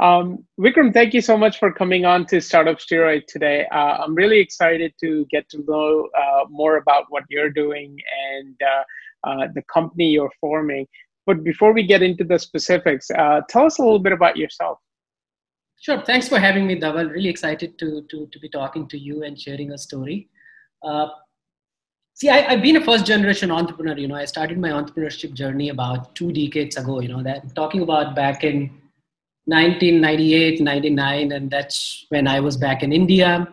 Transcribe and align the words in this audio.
Um, 0.00 0.44
Vikram, 0.60 0.94
thank 0.94 1.12
you 1.12 1.20
so 1.20 1.36
much 1.36 1.58
for 1.58 1.72
coming 1.72 2.04
on 2.04 2.24
to 2.26 2.40
Startup 2.40 2.78
Steroid 2.78 3.26
today. 3.26 3.66
Uh, 3.72 3.98
I'm 4.04 4.14
really 4.14 4.38
excited 4.38 4.92
to 5.00 5.26
get 5.30 5.48
to 5.50 5.64
know 5.66 6.08
uh, 6.16 6.44
more 6.48 6.76
about 6.76 7.06
what 7.08 7.24
you're 7.28 7.50
doing 7.50 7.96
and 8.32 8.56
uh, 8.62 9.28
uh 9.28 9.48
the 9.54 9.62
company 9.62 10.10
you're 10.10 10.30
forming. 10.40 10.86
But 11.26 11.42
before 11.42 11.72
we 11.72 11.82
get 11.82 12.00
into 12.02 12.24
the 12.24 12.38
specifics, 12.38 13.10
uh, 13.10 13.40
tell 13.48 13.66
us 13.66 13.78
a 13.78 13.82
little 13.82 13.98
bit 13.98 14.12
about 14.12 14.36
yourself. 14.36 14.78
Sure. 15.80 16.00
Thanks 16.00 16.28
for 16.28 16.38
having 16.38 16.66
me, 16.66 16.78
Dhaval. 16.78 17.10
Really 17.10 17.28
excited 17.28 17.78
to, 17.78 18.02
to, 18.10 18.26
to 18.32 18.38
be 18.38 18.48
talking 18.48 18.88
to 18.88 18.98
you 18.98 19.24
and 19.24 19.38
sharing 19.38 19.72
a 19.72 19.78
story. 19.78 20.28
Uh, 20.82 21.08
see, 22.14 22.30
I, 22.30 22.52
have 22.52 22.62
been 22.62 22.76
a 22.76 22.84
first 22.84 23.04
generation 23.04 23.50
entrepreneur. 23.50 23.96
You 23.96 24.08
know, 24.08 24.14
I 24.14 24.24
started 24.24 24.58
my 24.58 24.70
entrepreneurship 24.70 25.34
journey 25.34 25.68
about 25.68 26.14
two 26.14 26.32
decades 26.32 26.76
ago. 26.76 27.00
You 27.00 27.08
know, 27.08 27.22
that 27.22 27.54
talking 27.54 27.82
about 27.82 28.16
back 28.16 28.42
in 28.42 28.70
1998, 29.48 30.60
99, 30.60 31.32
and 31.32 31.50
that's 31.50 32.04
when 32.10 32.28
I 32.28 32.38
was 32.38 32.56
back 32.56 32.82
in 32.82 32.92
India. 32.92 33.48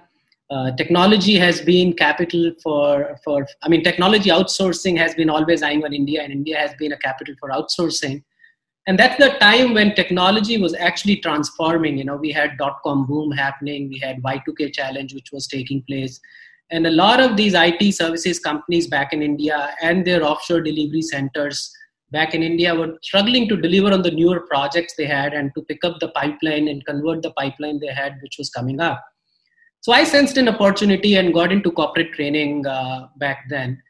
Uh, 0.51 0.71
technology 0.75 1.35
has 1.35 1.61
been 1.61 1.93
capital 1.93 2.51
for, 2.61 3.17
for, 3.23 3.47
I 3.63 3.69
mean, 3.69 3.81
technology 3.81 4.29
outsourcing 4.29 4.97
has 4.97 5.15
been 5.15 5.29
always 5.29 5.63
eyeing 5.63 5.85
on 5.85 5.93
India, 5.93 6.21
and 6.21 6.33
India 6.33 6.57
has 6.57 6.73
been 6.77 6.91
a 6.91 6.97
capital 6.97 7.33
for 7.39 7.49
outsourcing. 7.49 8.23
And 8.87 8.99
that's 8.99 9.17
the 9.17 9.29
time 9.39 9.73
when 9.73 9.95
technology 9.95 10.57
was 10.57 10.75
actually 10.75 11.15
transforming. 11.17 11.97
You 11.97 12.03
know, 12.03 12.17
we 12.17 12.31
had 12.31 12.57
dot 12.57 12.79
com 12.83 13.07
boom 13.07 13.31
happening, 13.31 13.87
we 13.87 13.97
had 13.97 14.21
Y2K 14.21 14.73
challenge, 14.73 15.13
which 15.13 15.31
was 15.31 15.47
taking 15.47 15.81
place. 15.83 16.19
And 16.71 16.85
a 16.87 16.91
lot 16.91 17.19
of 17.21 17.37
these 17.37 17.53
IT 17.55 17.95
services 17.95 18.37
companies 18.37 18.87
back 18.87 19.13
in 19.13 19.21
India 19.21 19.73
and 19.81 20.05
their 20.05 20.23
offshore 20.23 20.61
delivery 20.61 21.01
centers 21.01 21.73
back 22.17 22.33
in 22.33 22.43
India 22.51 22.73
were 22.79 22.91
struggling 23.01 23.47
to 23.49 23.55
deliver 23.65 23.91
on 23.95 24.01
the 24.01 24.15
newer 24.19 24.39
projects 24.51 24.93
they 24.97 25.05
had 25.05 25.33
and 25.33 25.51
to 25.55 25.61
pick 25.69 25.83
up 25.87 25.99
the 25.99 26.09
pipeline 26.19 26.67
and 26.71 26.85
convert 26.85 27.21
the 27.21 27.31
pipeline 27.31 27.79
they 27.79 27.93
had, 28.01 28.17
which 28.21 28.37
was 28.37 28.49
coming 28.49 28.79
up. 28.79 29.03
So 29.81 29.91
I 29.91 30.03
sensed 30.03 30.37
an 30.37 30.49
opportunity 30.49 31.15
and 31.15 31.33
got 31.33 31.51
into 31.51 31.71
corporate 31.71 32.13
training 32.13 32.65
uh, 32.65 33.07
back 33.17 33.43
then. 33.49 33.81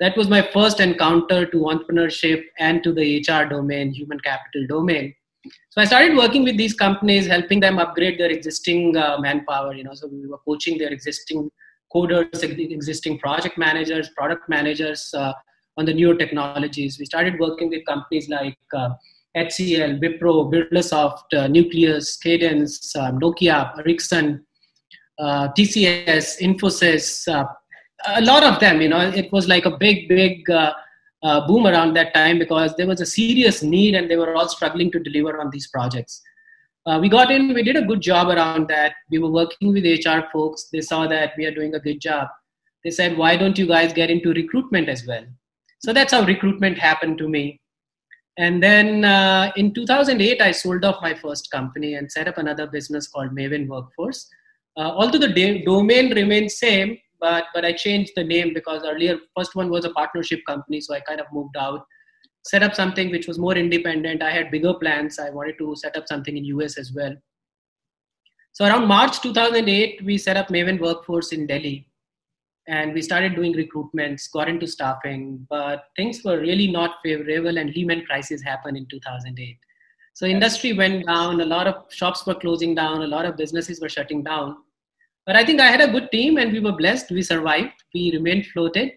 That 0.00 0.16
was 0.16 0.28
my 0.28 0.42
first 0.54 0.80
encounter 0.80 1.44
to 1.46 1.58
entrepreneurship 1.72 2.42
and 2.58 2.82
to 2.84 2.92
the 2.92 3.06
HR 3.18 3.44
domain, 3.48 3.92
human 3.92 4.20
capital 4.20 4.66
domain. 4.68 5.14
So 5.70 5.80
I 5.80 5.84
started 5.84 6.16
working 6.16 6.44
with 6.44 6.56
these 6.56 6.74
companies, 6.74 7.26
helping 7.26 7.60
them 7.60 7.78
upgrade 7.78 8.18
their 8.18 8.30
existing 8.30 8.96
uh, 8.96 9.18
manpower. 9.20 9.74
You 9.74 9.84
know, 9.84 9.94
so 9.94 10.06
we 10.06 10.26
were 10.26 10.38
coaching 10.38 10.78
their 10.78 10.92
existing 10.92 11.50
coders, 11.94 12.42
existing 12.42 13.18
project 13.18 13.58
managers, 13.58 14.08
product 14.10 14.48
managers, 14.48 15.12
uh, 15.14 15.32
on 15.76 15.84
the 15.86 15.94
newer 15.94 16.14
technologies. 16.14 16.98
We 16.98 17.06
started 17.06 17.38
working 17.38 17.68
with 17.70 17.84
companies 17.86 18.28
like 18.28 18.58
uh, 18.76 18.90
HCL, 19.36 20.00
Wipro, 20.02 20.52
Birlasoft, 20.52 21.32
uh, 21.34 21.48
Nucleus, 21.48 22.16
Cadence, 22.18 22.94
uh, 22.94 23.12
Nokia, 23.12 23.78
Ericsson, 23.78 24.44
uh, 25.18 25.48
TCS, 25.56 26.40
Infosys, 26.40 27.26
uh, 27.32 27.46
a 28.16 28.20
lot 28.22 28.42
of 28.42 28.60
them. 28.60 28.80
You 28.80 28.88
know, 28.88 29.00
it 29.00 29.32
was 29.32 29.48
like 29.48 29.64
a 29.64 29.76
big, 29.76 30.08
big 30.08 30.48
uh, 30.50 30.72
boom 31.46 31.66
around 31.66 31.94
that 31.94 32.12
time 32.12 32.38
because 32.38 32.74
there 32.76 32.86
was 32.86 33.00
a 33.00 33.06
serious 33.06 33.62
need 33.62 33.94
and 33.94 34.10
they 34.10 34.16
were 34.16 34.34
all 34.34 34.48
struggling 34.48 34.90
to 34.92 34.98
deliver 34.98 35.40
on 35.40 35.50
these 35.50 35.68
projects. 35.68 36.20
we 37.00 37.08
got 37.08 37.30
in, 37.30 37.54
we 37.54 37.62
did 37.62 37.76
a 37.76 37.82
good 37.82 38.00
job 38.00 38.28
around 38.28 38.68
that. 38.68 38.92
We 39.10 39.18
were 39.18 39.30
working 39.30 39.72
with 39.72 39.84
HR 39.84 40.28
folks. 40.32 40.68
They 40.72 40.80
saw 40.80 41.06
that 41.06 41.32
we 41.38 41.46
are 41.46 41.54
doing 41.54 41.74
a 41.74 41.80
good 41.80 42.00
job. 42.00 42.28
They 42.84 42.90
said, 42.90 43.16
why 43.16 43.36
don't 43.36 43.56
you 43.56 43.66
guys 43.66 43.92
get 43.92 44.10
into 44.10 44.32
recruitment 44.32 44.88
as 44.88 45.06
well? 45.06 45.24
So 45.84 45.92
that's 45.92 46.12
how 46.12 46.24
recruitment 46.24 46.78
happened 46.78 47.18
to 47.18 47.28
me. 47.28 47.60
And 48.38 48.62
then 48.62 49.04
uh, 49.04 49.52
in 49.56 49.74
2008, 49.74 50.40
I 50.40 50.52
sold 50.52 50.84
off 50.84 51.02
my 51.02 51.14
first 51.14 51.50
company 51.50 51.94
and 51.94 52.10
set 52.10 52.28
up 52.28 52.38
another 52.38 52.66
business 52.66 53.08
called 53.08 53.34
Maven 53.36 53.66
Workforce. 53.66 54.28
Uh, 54.76 54.92
although 54.96 55.18
the 55.18 55.28
de- 55.28 55.64
domain 55.64 56.14
remains 56.14 56.56
same, 56.56 56.96
but 57.20 57.44
but 57.52 57.64
I 57.64 57.72
changed 57.72 58.12
the 58.16 58.24
name 58.24 58.54
because 58.54 58.82
earlier 58.84 59.18
first 59.36 59.54
one 59.54 59.68
was 59.68 59.84
a 59.84 59.90
partnership 59.90 60.40
company, 60.46 60.80
so 60.80 60.94
I 60.94 61.00
kind 61.00 61.20
of 61.20 61.26
moved 61.30 61.56
out, 61.58 61.84
set 62.44 62.62
up 62.62 62.74
something 62.74 63.10
which 63.10 63.28
was 63.28 63.38
more 63.38 63.54
independent. 63.54 64.22
I 64.22 64.30
had 64.30 64.50
bigger 64.50 64.74
plans. 64.74 65.18
I 65.18 65.28
wanted 65.28 65.58
to 65.58 65.76
set 65.76 65.96
up 65.96 66.08
something 66.08 66.36
in 66.36 66.44
US 66.56 66.78
as 66.78 66.92
well. 66.94 67.14
So 68.52 68.64
around 68.64 68.86
March 68.86 69.20
2008, 69.20 70.04
we 70.04 70.16
set 70.16 70.36
up 70.36 70.48
Maven 70.48 70.80
Workforce 70.80 71.32
in 71.32 71.46
Delhi, 71.46 71.86
and 72.68 72.94
we 72.94 73.02
started 73.02 73.34
doing 73.34 73.52
recruitments 73.54 74.30
got 74.30 74.48
into 74.48 74.66
staffing 74.66 75.44
but 75.50 75.84
things 75.96 76.22
were 76.24 76.38
really 76.38 76.70
not 76.70 76.96
favorable 77.04 77.58
and 77.58 77.74
lehman 77.74 78.04
crisis 78.06 78.42
happened 78.42 78.76
in 78.76 78.86
2008 78.86 79.58
so 80.14 80.26
industry 80.26 80.72
went 80.72 81.06
down 81.06 81.40
a 81.40 81.44
lot 81.44 81.66
of 81.66 81.92
shops 81.92 82.26
were 82.26 82.34
closing 82.34 82.74
down 82.74 83.02
a 83.02 83.06
lot 83.06 83.24
of 83.24 83.36
businesses 83.36 83.80
were 83.80 83.88
shutting 83.88 84.22
down. 84.22 84.56
But 85.26 85.36
i 85.36 85.44
think 85.44 85.60
i 85.60 85.66
had 85.66 85.80
a 85.80 85.90
good 85.90 86.10
team 86.10 86.36
and 86.36 86.52
we 86.52 86.60
were 86.60 86.72
blessed 86.72 87.10
we 87.10 87.22
survived 87.22 87.82
we 87.94 88.12
remained 88.12 88.46
floated. 88.46 88.92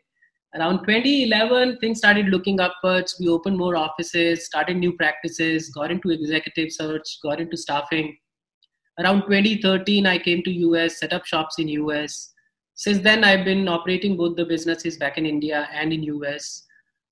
Around 0.56 0.86
2011 0.86 1.80
things 1.80 1.98
started 1.98 2.28
looking 2.28 2.60
upwards 2.60 3.16
we 3.20 3.30
opened 3.30 3.58
more 3.58 3.76
offices 3.76 4.46
started 4.46 4.78
new 4.78 4.94
practices 4.94 5.70
got 5.70 5.92
into 5.92 6.12
executive 6.12 6.72
search 6.72 7.18
got 7.24 7.40
into 7.40 7.58
staffing. 7.58 8.18
Around 9.00 9.22
2013 9.22 10.06
i 10.06 10.18
came 10.18 10.44
to 10.44 10.52
us 10.52 11.00
set 11.00 11.14
up 11.14 11.26
shops 11.26 11.60
in 11.60 11.70
us 11.70 12.34
since 12.76 13.00
then, 13.00 13.24
I've 13.24 13.46
been 13.46 13.68
operating 13.68 14.18
both 14.18 14.36
the 14.36 14.46
businesses 14.46 14.98
back 14.98 15.18
in 15.18 15.26
India 15.26 15.68
and 15.72 15.94
in 15.94 16.04
US. 16.04 16.64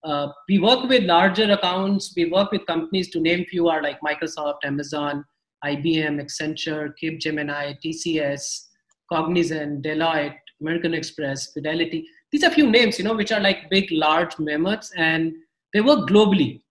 Uh, 0.03 0.27
we 0.49 0.59
work 0.59 0.89
with 0.89 1.03
larger 1.03 1.49
accounts. 1.51 2.13
We 2.15 2.29
work 2.29 2.51
with 2.51 2.65
companies 2.65 3.09
to 3.11 3.21
name 3.21 3.45
few 3.45 3.69
are 3.69 3.81
like 3.81 4.01
Microsoft, 4.01 4.65
Amazon, 4.65 5.23
IBM, 5.63 6.21
Accenture, 6.21 6.93
Capgemini, 7.01 7.77
TCS, 7.81 8.67
Cognizant, 9.09 9.83
Deloitte, 9.83 10.35
American 10.59 10.93
Express, 10.93 11.53
Fidelity. 11.53 12.05
These 12.31 12.43
are 12.43 12.49
few 12.49 12.69
names, 12.69 12.97
you 12.99 13.05
know, 13.05 13.15
which 13.15 13.31
are 13.31 13.39
like 13.39 13.69
big, 13.69 13.89
large 13.91 14.37
mammoths, 14.39 14.91
and 14.97 15.33
they 15.71 15.79
work 15.79 16.09
globally. 16.09 16.62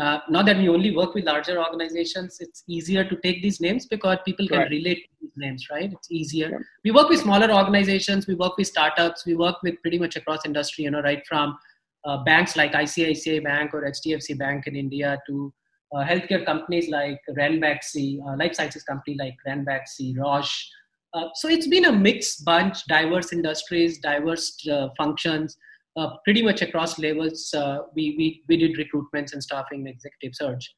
Uh, 0.00 0.18
not 0.30 0.46
that 0.46 0.56
we 0.56 0.68
only 0.70 0.96
work 0.96 1.14
with 1.14 1.24
larger 1.24 1.62
organizations, 1.62 2.38
it's 2.40 2.64
easier 2.66 3.04
to 3.04 3.16
take 3.16 3.42
these 3.42 3.60
names 3.60 3.86
because 3.86 4.16
people 4.24 4.48
can 4.48 4.58
right. 4.58 4.70
relate 4.70 5.04
to 5.04 5.10
these 5.20 5.32
names, 5.36 5.68
right? 5.70 5.92
It's 5.92 6.10
easier. 6.10 6.48
Yeah. 6.50 6.58
We 6.82 6.92
work 6.92 7.10
with 7.10 7.20
smaller 7.20 7.52
organizations, 7.52 8.26
we 8.26 8.34
work 8.34 8.56
with 8.56 8.66
startups, 8.66 9.26
we 9.26 9.34
work 9.34 9.56
with 9.62 9.74
pretty 9.82 9.98
much 9.98 10.16
across 10.16 10.46
industry, 10.46 10.84
you 10.84 10.90
know, 10.90 11.02
right 11.02 11.22
from 11.28 11.58
uh, 12.04 12.24
banks 12.24 12.56
like 12.56 12.72
ICICI 12.72 13.44
Bank 13.44 13.74
or 13.74 13.82
HDFC 13.82 14.38
Bank 14.38 14.66
in 14.66 14.76
India 14.76 15.18
to 15.26 15.52
uh, 15.94 16.04
healthcare 16.04 16.44
companies 16.46 16.88
like 16.88 17.20
Ranbaxy, 17.38 18.18
uh, 18.26 18.36
life 18.36 18.54
sciences 18.54 18.82
company 18.84 19.16
like 19.18 19.36
Ranbaxy, 19.46 20.16
Roche. 20.18 20.70
Uh, 21.12 21.28
so 21.34 21.48
it's 21.48 21.66
been 21.66 21.84
a 21.84 21.92
mixed 21.92 22.46
bunch, 22.46 22.86
diverse 22.86 23.34
industries, 23.34 23.98
diverse 23.98 24.56
uh, 24.68 24.88
functions 24.96 25.58
uh, 25.96 26.16
pretty 26.24 26.42
much 26.42 26.62
across 26.62 26.98
levels, 26.98 27.52
uh, 27.54 27.78
we, 27.94 28.14
we, 28.16 28.42
we 28.48 28.56
did 28.56 28.76
recruitments 28.76 29.32
and 29.32 29.42
staffing 29.42 29.86
executive 29.86 30.34
search. 30.34 30.74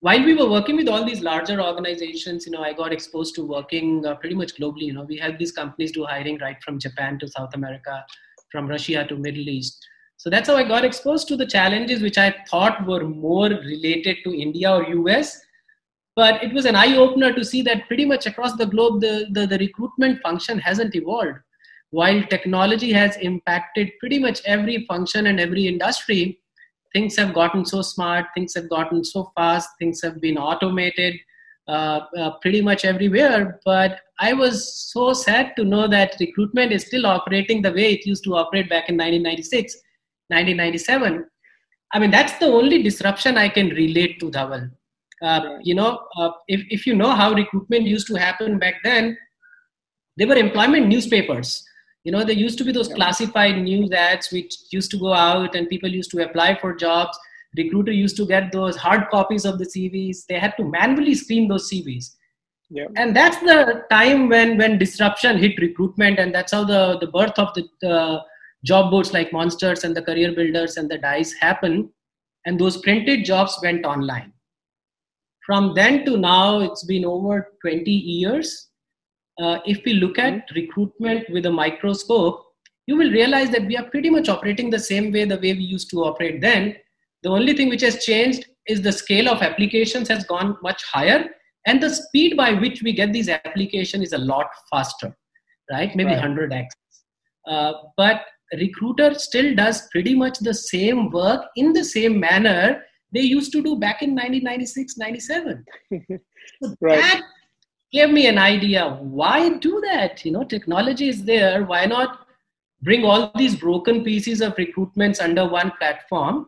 While 0.00 0.24
we 0.24 0.34
were 0.34 0.50
working 0.50 0.76
with 0.76 0.88
all 0.88 1.04
these 1.04 1.20
larger 1.20 1.60
organizations, 1.62 2.44
you 2.44 2.52
know, 2.52 2.62
I 2.62 2.72
got 2.72 2.92
exposed 2.92 3.36
to 3.36 3.46
working 3.46 4.04
uh, 4.04 4.16
pretty 4.16 4.34
much 4.34 4.56
globally. 4.56 4.86
You 4.86 4.94
know, 4.94 5.04
we 5.04 5.16
help 5.16 5.38
these 5.38 5.52
companies 5.52 5.92
do 5.92 6.04
hiring 6.04 6.38
right 6.38 6.60
from 6.64 6.80
Japan 6.80 7.20
to 7.20 7.28
South 7.28 7.54
America, 7.54 8.04
from 8.50 8.66
Russia 8.66 9.06
to 9.06 9.16
Middle 9.16 9.48
East. 9.48 9.78
So 10.16 10.28
that's 10.28 10.48
how 10.48 10.56
I 10.56 10.64
got 10.64 10.84
exposed 10.84 11.28
to 11.28 11.36
the 11.36 11.46
challenges 11.46 12.02
which 12.02 12.18
I 12.18 12.34
thought 12.50 12.84
were 12.86 13.04
more 13.04 13.48
related 13.48 14.18
to 14.24 14.34
India 14.34 14.72
or 14.72 14.88
US. 14.88 15.40
But 16.16 16.42
it 16.42 16.52
was 16.52 16.64
an 16.64 16.74
eye 16.74 16.96
opener 16.96 17.32
to 17.32 17.44
see 17.44 17.62
that 17.62 17.86
pretty 17.86 18.04
much 18.04 18.26
across 18.26 18.56
the 18.56 18.66
globe, 18.66 19.00
the, 19.00 19.28
the, 19.30 19.46
the 19.46 19.58
recruitment 19.58 20.20
function 20.20 20.58
hasn't 20.58 20.96
evolved 20.96 21.38
while 21.92 22.22
technology 22.24 22.90
has 22.90 23.16
impacted 23.18 23.90
pretty 24.00 24.18
much 24.18 24.40
every 24.46 24.84
function 24.86 25.26
and 25.26 25.38
every 25.38 25.68
industry, 25.68 26.40
things 26.94 27.16
have 27.16 27.34
gotten 27.34 27.66
so 27.66 27.82
smart, 27.82 28.24
things 28.34 28.54
have 28.54 28.68
gotten 28.70 29.04
so 29.04 29.30
fast, 29.36 29.68
things 29.78 30.00
have 30.02 30.18
been 30.20 30.38
automated 30.38 31.14
uh, 31.68 32.00
uh, 32.16 32.30
pretty 32.40 32.62
much 32.62 32.86
everywhere. 32.86 33.60
But 33.66 34.00
I 34.18 34.32
was 34.32 34.74
so 34.90 35.12
sad 35.12 35.52
to 35.56 35.64
know 35.64 35.86
that 35.86 36.16
recruitment 36.18 36.72
is 36.72 36.86
still 36.86 37.04
operating 37.04 37.60
the 37.60 37.72
way 37.72 37.92
it 37.92 38.06
used 38.06 38.24
to 38.24 38.36
operate 38.36 38.70
back 38.70 38.88
in 38.88 38.96
1996, 38.96 39.74
1997. 40.28 41.26
I 41.92 41.98
mean, 41.98 42.10
that's 42.10 42.38
the 42.38 42.46
only 42.46 42.82
disruption 42.82 43.36
I 43.36 43.50
can 43.50 43.68
relate 43.68 44.18
to, 44.20 44.30
Dhaval. 44.30 44.70
Uh, 45.22 45.58
you 45.62 45.74
know, 45.74 46.00
uh, 46.16 46.30
if, 46.48 46.62
if 46.70 46.86
you 46.86 46.94
know 46.94 47.10
how 47.10 47.34
recruitment 47.34 47.86
used 47.86 48.06
to 48.06 48.14
happen 48.14 48.58
back 48.58 48.76
then, 48.82 49.18
there 50.16 50.26
were 50.26 50.36
employment 50.36 50.88
newspapers 50.88 51.62
you 52.04 52.12
know 52.12 52.24
there 52.24 52.36
used 52.36 52.58
to 52.58 52.64
be 52.64 52.72
those 52.72 52.88
classified 52.88 53.56
news 53.58 53.92
ads 53.92 54.30
which 54.32 54.54
used 54.70 54.90
to 54.90 54.98
go 54.98 55.12
out 55.12 55.54
and 55.54 55.68
people 55.68 55.88
used 55.88 56.10
to 56.10 56.24
apply 56.24 56.58
for 56.60 56.74
jobs. 56.74 57.18
Recruiter 57.54 57.92
used 57.92 58.16
to 58.16 58.26
get 58.26 58.50
those 58.50 58.76
hard 58.76 59.10
copies 59.10 59.44
of 59.44 59.58
the 59.58 59.66
cvs 59.66 60.24
they 60.26 60.38
had 60.38 60.54
to 60.56 60.64
manually 60.64 61.14
screen 61.14 61.48
those 61.48 61.70
cvs 61.70 62.12
yeah. 62.70 62.86
and 62.96 63.14
that's 63.14 63.38
the 63.40 63.82
time 63.90 64.30
when 64.30 64.56
when 64.56 64.78
disruption 64.78 65.36
hit 65.36 65.58
recruitment 65.58 66.18
and 66.18 66.34
that's 66.34 66.52
how 66.52 66.64
the 66.64 66.96
the 67.02 67.08
birth 67.08 67.38
of 67.38 67.52
the, 67.52 67.64
the 67.82 68.22
job 68.64 68.90
boards 68.90 69.12
like 69.12 69.32
monsters 69.34 69.84
and 69.84 69.94
the 69.94 70.00
career 70.00 70.32
builders 70.32 70.78
and 70.78 70.90
the 70.90 70.96
dice 70.96 71.34
happened 71.34 71.90
and 72.46 72.58
those 72.58 72.76
printed 72.78 73.24
jobs 73.24 73.58
went 73.62 73.84
online. 73.84 74.32
From 75.46 75.74
then 75.74 76.04
to 76.04 76.16
now, 76.16 76.60
it's 76.60 76.84
been 76.84 77.04
over 77.04 77.52
20 77.62 77.90
years. 77.90 78.68
Uh, 79.40 79.58
if 79.66 79.84
we 79.84 79.94
look 79.94 80.18
at 80.18 80.32
mm-hmm. 80.32 80.54
recruitment 80.54 81.28
with 81.30 81.46
a 81.46 81.50
microscope, 81.50 82.44
you 82.86 82.96
will 82.96 83.10
realize 83.10 83.50
that 83.50 83.66
we 83.66 83.76
are 83.76 83.88
pretty 83.90 84.10
much 84.10 84.28
operating 84.28 84.68
the 84.70 84.78
same 84.78 85.12
way 85.12 85.24
the 85.24 85.36
way 85.36 85.52
we 85.52 85.62
used 85.62 85.88
to 85.90 86.04
operate 86.04 86.40
then. 86.40 86.76
The 87.22 87.30
only 87.30 87.54
thing 87.54 87.68
which 87.68 87.82
has 87.82 88.04
changed 88.04 88.46
is 88.66 88.82
the 88.82 88.92
scale 88.92 89.28
of 89.28 89.42
applications 89.42 90.08
has 90.08 90.24
gone 90.24 90.56
much 90.62 90.82
higher 90.84 91.28
and 91.66 91.80
the 91.80 91.90
speed 91.90 92.36
by 92.36 92.52
which 92.52 92.82
we 92.82 92.92
get 92.92 93.12
these 93.12 93.28
applications 93.28 94.06
is 94.06 94.12
a 94.12 94.18
lot 94.18 94.46
faster, 94.70 95.16
right? 95.70 95.94
Maybe 95.94 96.10
right. 96.10 96.22
100x. 96.22 96.66
Uh, 97.46 97.72
but 97.96 98.22
recruiter 98.58 99.14
still 99.14 99.54
does 99.54 99.88
pretty 99.90 100.14
much 100.14 100.38
the 100.40 100.54
same 100.54 101.10
work 101.10 101.44
in 101.56 101.72
the 101.72 101.84
same 101.84 102.20
manner 102.20 102.82
they 103.12 103.20
used 103.20 103.52
to 103.52 103.62
do 103.62 103.76
back 103.76 104.02
in 104.02 104.10
1996 104.10 104.96
97 104.98 105.64
so 106.62 106.76
right. 106.80 106.98
that 107.00 107.22
gave 107.92 108.10
me 108.10 108.26
an 108.26 108.38
idea 108.38 108.88
why 109.00 109.48
do 109.58 109.80
that 109.80 110.24
you 110.24 110.32
know 110.32 110.44
technology 110.44 111.08
is 111.08 111.24
there 111.24 111.64
why 111.64 111.84
not 111.86 112.26
bring 112.82 113.04
all 113.04 113.30
these 113.36 113.54
broken 113.54 114.02
pieces 114.02 114.40
of 114.40 114.54
recruitments 114.56 115.22
under 115.22 115.48
one 115.48 115.72
platform 115.78 116.46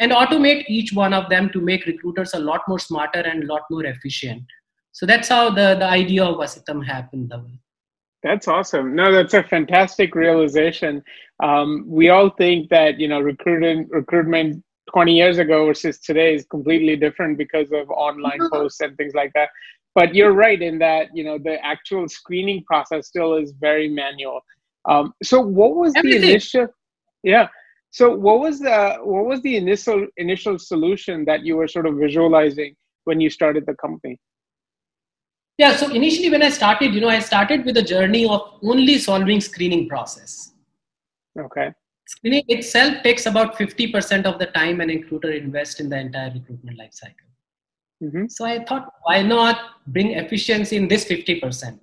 and 0.00 0.12
automate 0.12 0.64
each 0.68 0.92
one 0.92 1.12
of 1.12 1.28
them 1.30 1.50
to 1.50 1.60
make 1.60 1.86
recruiters 1.86 2.34
a 2.34 2.38
lot 2.38 2.62
more 2.68 2.78
smarter 2.78 3.20
and 3.20 3.44
a 3.44 3.46
lot 3.46 3.62
more 3.70 3.84
efficient 3.84 4.42
so 4.92 5.06
that's 5.06 5.28
how 5.28 5.50
the, 5.50 5.74
the 5.78 5.86
idea 5.86 6.24
of 6.24 6.36
Vasitum 6.36 6.84
happened 6.84 7.32
that's 8.24 8.48
awesome. 8.48 8.94
No, 8.96 9.12
that's 9.12 9.34
a 9.34 9.42
fantastic 9.42 10.14
realization. 10.14 11.04
Um, 11.42 11.84
we 11.86 12.08
all 12.08 12.30
think 12.30 12.70
that 12.70 12.98
you 12.98 13.06
know 13.06 13.20
recruiting 13.20 13.86
recruitment 13.90 14.64
20 14.92 15.14
years 15.14 15.36
ago 15.36 15.66
versus 15.66 16.00
today 16.00 16.34
is 16.34 16.46
completely 16.46 16.96
different 16.96 17.36
because 17.36 17.70
of 17.70 17.90
online 17.90 18.38
mm-hmm. 18.38 18.56
posts 18.56 18.80
and 18.80 18.96
things 18.96 19.14
like 19.14 19.30
that. 19.34 19.50
But 19.94 20.14
you're 20.14 20.32
right 20.32 20.60
in 20.60 20.78
that 20.80 21.08
you 21.14 21.24
know 21.24 21.38
the 21.38 21.64
actual 21.64 22.08
screening 22.08 22.64
process 22.64 23.08
still 23.08 23.34
is 23.34 23.52
very 23.52 23.88
manual. 23.88 24.40
Um, 24.88 25.12
so 25.22 25.40
what 25.40 25.76
was 25.76 25.92
Everything. 25.96 26.20
the 26.20 26.30
initial? 26.30 26.66
Yeah. 27.22 27.48
So 27.90 28.14
what 28.14 28.40
was 28.40 28.58
the 28.58 28.98
what 29.02 29.24
was 29.24 29.40
the 29.42 29.56
initial 29.56 30.06
initial 30.16 30.58
solution 30.58 31.24
that 31.26 31.44
you 31.44 31.56
were 31.56 31.68
sort 31.68 31.86
of 31.86 31.96
visualizing 31.96 32.74
when 33.04 33.20
you 33.20 33.30
started 33.30 33.66
the 33.66 33.74
company? 33.74 34.18
Yeah, 35.56 35.76
so 35.76 35.88
initially 35.92 36.30
when 36.30 36.42
I 36.42 36.48
started, 36.48 36.92
you 36.94 37.00
know, 37.00 37.08
I 37.08 37.20
started 37.20 37.64
with 37.64 37.76
a 37.76 37.82
journey 37.82 38.26
of 38.28 38.58
only 38.64 38.98
solving 38.98 39.40
screening 39.40 39.88
process. 39.88 40.52
Okay. 41.38 41.72
Screening 42.06 42.44
itself 42.48 43.02
takes 43.04 43.26
about 43.26 43.56
50% 43.56 44.24
of 44.24 44.38
the 44.40 44.46
time 44.46 44.80
an 44.80 44.88
recruiter 44.88 45.30
invests 45.30 45.78
in 45.78 45.88
the 45.88 45.98
entire 45.98 46.32
recruitment 46.32 46.78
lifecycle. 46.78 47.30
Mm-hmm. 48.04 48.26
So 48.28 48.44
I 48.44 48.64
thought, 48.64 48.92
why 49.02 49.22
not 49.22 49.58
bring 49.88 50.12
efficiency 50.12 50.76
in 50.76 50.88
this 50.88 51.04
50%? 51.04 51.78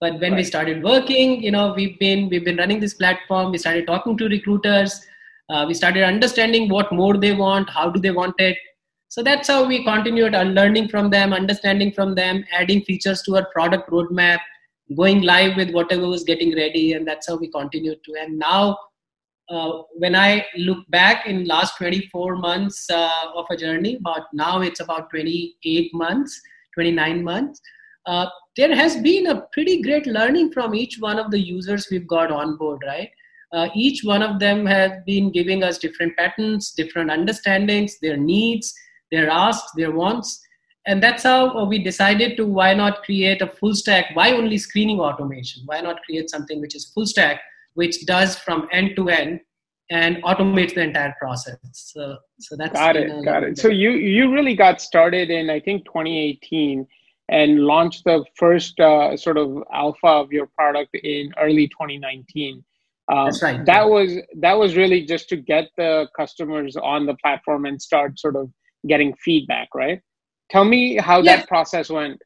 But 0.00 0.20
when 0.20 0.32
right. 0.32 0.38
we 0.38 0.44
started 0.44 0.82
working, 0.82 1.42
you 1.42 1.50
know, 1.50 1.72
we've 1.74 1.98
been 1.98 2.28
we've 2.28 2.44
been 2.44 2.56
running 2.56 2.78
this 2.78 2.94
platform. 2.94 3.50
We 3.50 3.58
started 3.58 3.86
talking 3.86 4.16
to 4.18 4.28
recruiters. 4.28 5.04
Uh, 5.48 5.64
we 5.66 5.74
started 5.74 6.04
understanding 6.04 6.68
what 6.68 6.92
more 6.92 7.16
they 7.16 7.32
want, 7.34 7.68
how 7.70 7.90
do 7.90 7.98
they 7.98 8.10
want 8.10 8.34
it, 8.38 8.56
so 9.10 9.22
that's 9.22 9.48
how 9.48 9.66
we 9.66 9.84
continued 9.84 10.32
learning 10.32 10.88
from 10.88 11.08
them, 11.08 11.32
understanding 11.32 11.92
from 11.92 12.14
them, 12.14 12.44
adding 12.52 12.82
features 12.82 13.22
to 13.22 13.36
our 13.36 13.46
product 13.46 13.90
roadmap, 13.90 14.40
going 14.94 15.22
live 15.22 15.56
with 15.56 15.70
whatever 15.70 16.06
was 16.06 16.24
getting 16.24 16.54
ready, 16.54 16.92
and 16.92 17.08
that's 17.08 17.26
how 17.26 17.36
we 17.36 17.48
continued 17.48 18.04
to. 18.04 18.14
And 18.20 18.38
now, 18.38 18.78
uh, 19.50 19.82
when 19.96 20.14
I 20.14 20.46
look 20.56 20.88
back 20.90 21.26
in 21.26 21.44
last 21.44 21.76
24 21.78 22.36
months 22.36 22.88
uh, 22.90 23.10
of 23.34 23.46
a 23.50 23.56
journey, 23.56 23.98
but 24.00 24.26
now 24.32 24.60
it's 24.60 24.80
about 24.80 25.10
28 25.10 25.94
months, 25.94 26.40
29 26.74 27.24
months. 27.24 27.60
Uh, 28.06 28.26
there 28.56 28.74
has 28.74 28.96
been 28.96 29.28
a 29.28 29.46
pretty 29.52 29.82
great 29.82 30.06
learning 30.06 30.52
from 30.52 30.74
each 30.74 30.98
one 30.98 31.18
of 31.18 31.30
the 31.30 31.40
users 31.40 31.88
we've 31.90 32.06
got 32.06 32.30
on 32.30 32.56
board, 32.56 32.82
right? 32.86 33.10
Uh, 33.52 33.68
each 33.74 34.04
one 34.04 34.22
of 34.22 34.38
them 34.38 34.66
has 34.66 34.92
been 35.06 35.32
giving 35.32 35.62
us 35.62 35.78
different 35.78 36.16
patterns, 36.16 36.72
different 36.72 37.10
understandings, 37.10 37.98
their 38.00 38.16
needs, 38.16 38.74
their 39.10 39.30
asks, 39.30 39.72
their 39.76 39.92
wants. 39.92 40.40
And 40.86 41.02
that's 41.02 41.22
how 41.22 41.50
uh, 41.50 41.64
we 41.64 41.82
decided 41.82 42.36
to 42.36 42.46
why 42.46 42.74
not 42.74 43.02
create 43.02 43.42
a 43.42 43.46
full 43.46 43.74
stack? 43.74 44.06
Why 44.14 44.32
only 44.32 44.58
screening 44.58 45.00
automation? 45.00 45.62
Why 45.66 45.80
not 45.80 46.02
create 46.02 46.28
something 46.30 46.60
which 46.60 46.74
is 46.74 46.90
full 46.92 47.06
stack, 47.06 47.40
which 47.78 48.06
does 48.06 48.36
from 48.36 48.68
end 48.72 48.96
to 48.96 49.08
end 49.08 49.40
and 49.90 50.16
automates 50.24 50.74
the 50.74 50.82
entire 50.82 51.14
process? 51.20 51.56
So, 51.72 52.16
so 52.40 52.56
that's 52.56 52.72
got 52.72 52.96
it. 52.96 53.24
Got 53.24 53.44
it. 53.44 53.58
So 53.58 53.68
you 53.68 53.90
you 53.92 54.32
really 54.32 54.56
got 54.56 54.80
started 54.80 55.30
in 55.30 55.48
I 55.48 55.60
think 55.60 55.84
2018 55.84 56.86
and 57.28 57.60
launched 57.60 58.02
the 58.04 58.24
first 58.34 58.80
uh, 58.80 59.16
sort 59.16 59.38
of 59.38 59.62
alpha 59.72 60.08
of 60.22 60.32
your 60.32 60.46
product 60.58 60.94
in 60.94 61.32
early 61.40 61.68
2019. 61.68 62.64
Um, 63.10 63.24
That's 63.26 63.42
right. 63.42 63.64
That 63.64 63.88
was 63.88 64.10
that 64.40 64.58
was 64.58 64.76
really 64.76 65.04
just 65.06 65.28
to 65.30 65.36
get 65.36 65.66
the 65.76 66.08
customers 66.16 66.76
on 66.76 67.06
the 67.06 67.16
platform 67.22 67.64
and 67.64 67.80
start 67.80 68.18
sort 68.18 68.36
of 68.36 68.50
getting 68.86 69.14
feedback, 69.24 69.68
right? 69.74 70.00
Tell 70.50 70.64
me 70.64 70.96
how 70.96 71.18
yeah. 71.20 71.36
that 71.36 71.48
process 71.48 71.90
went. 71.90 72.20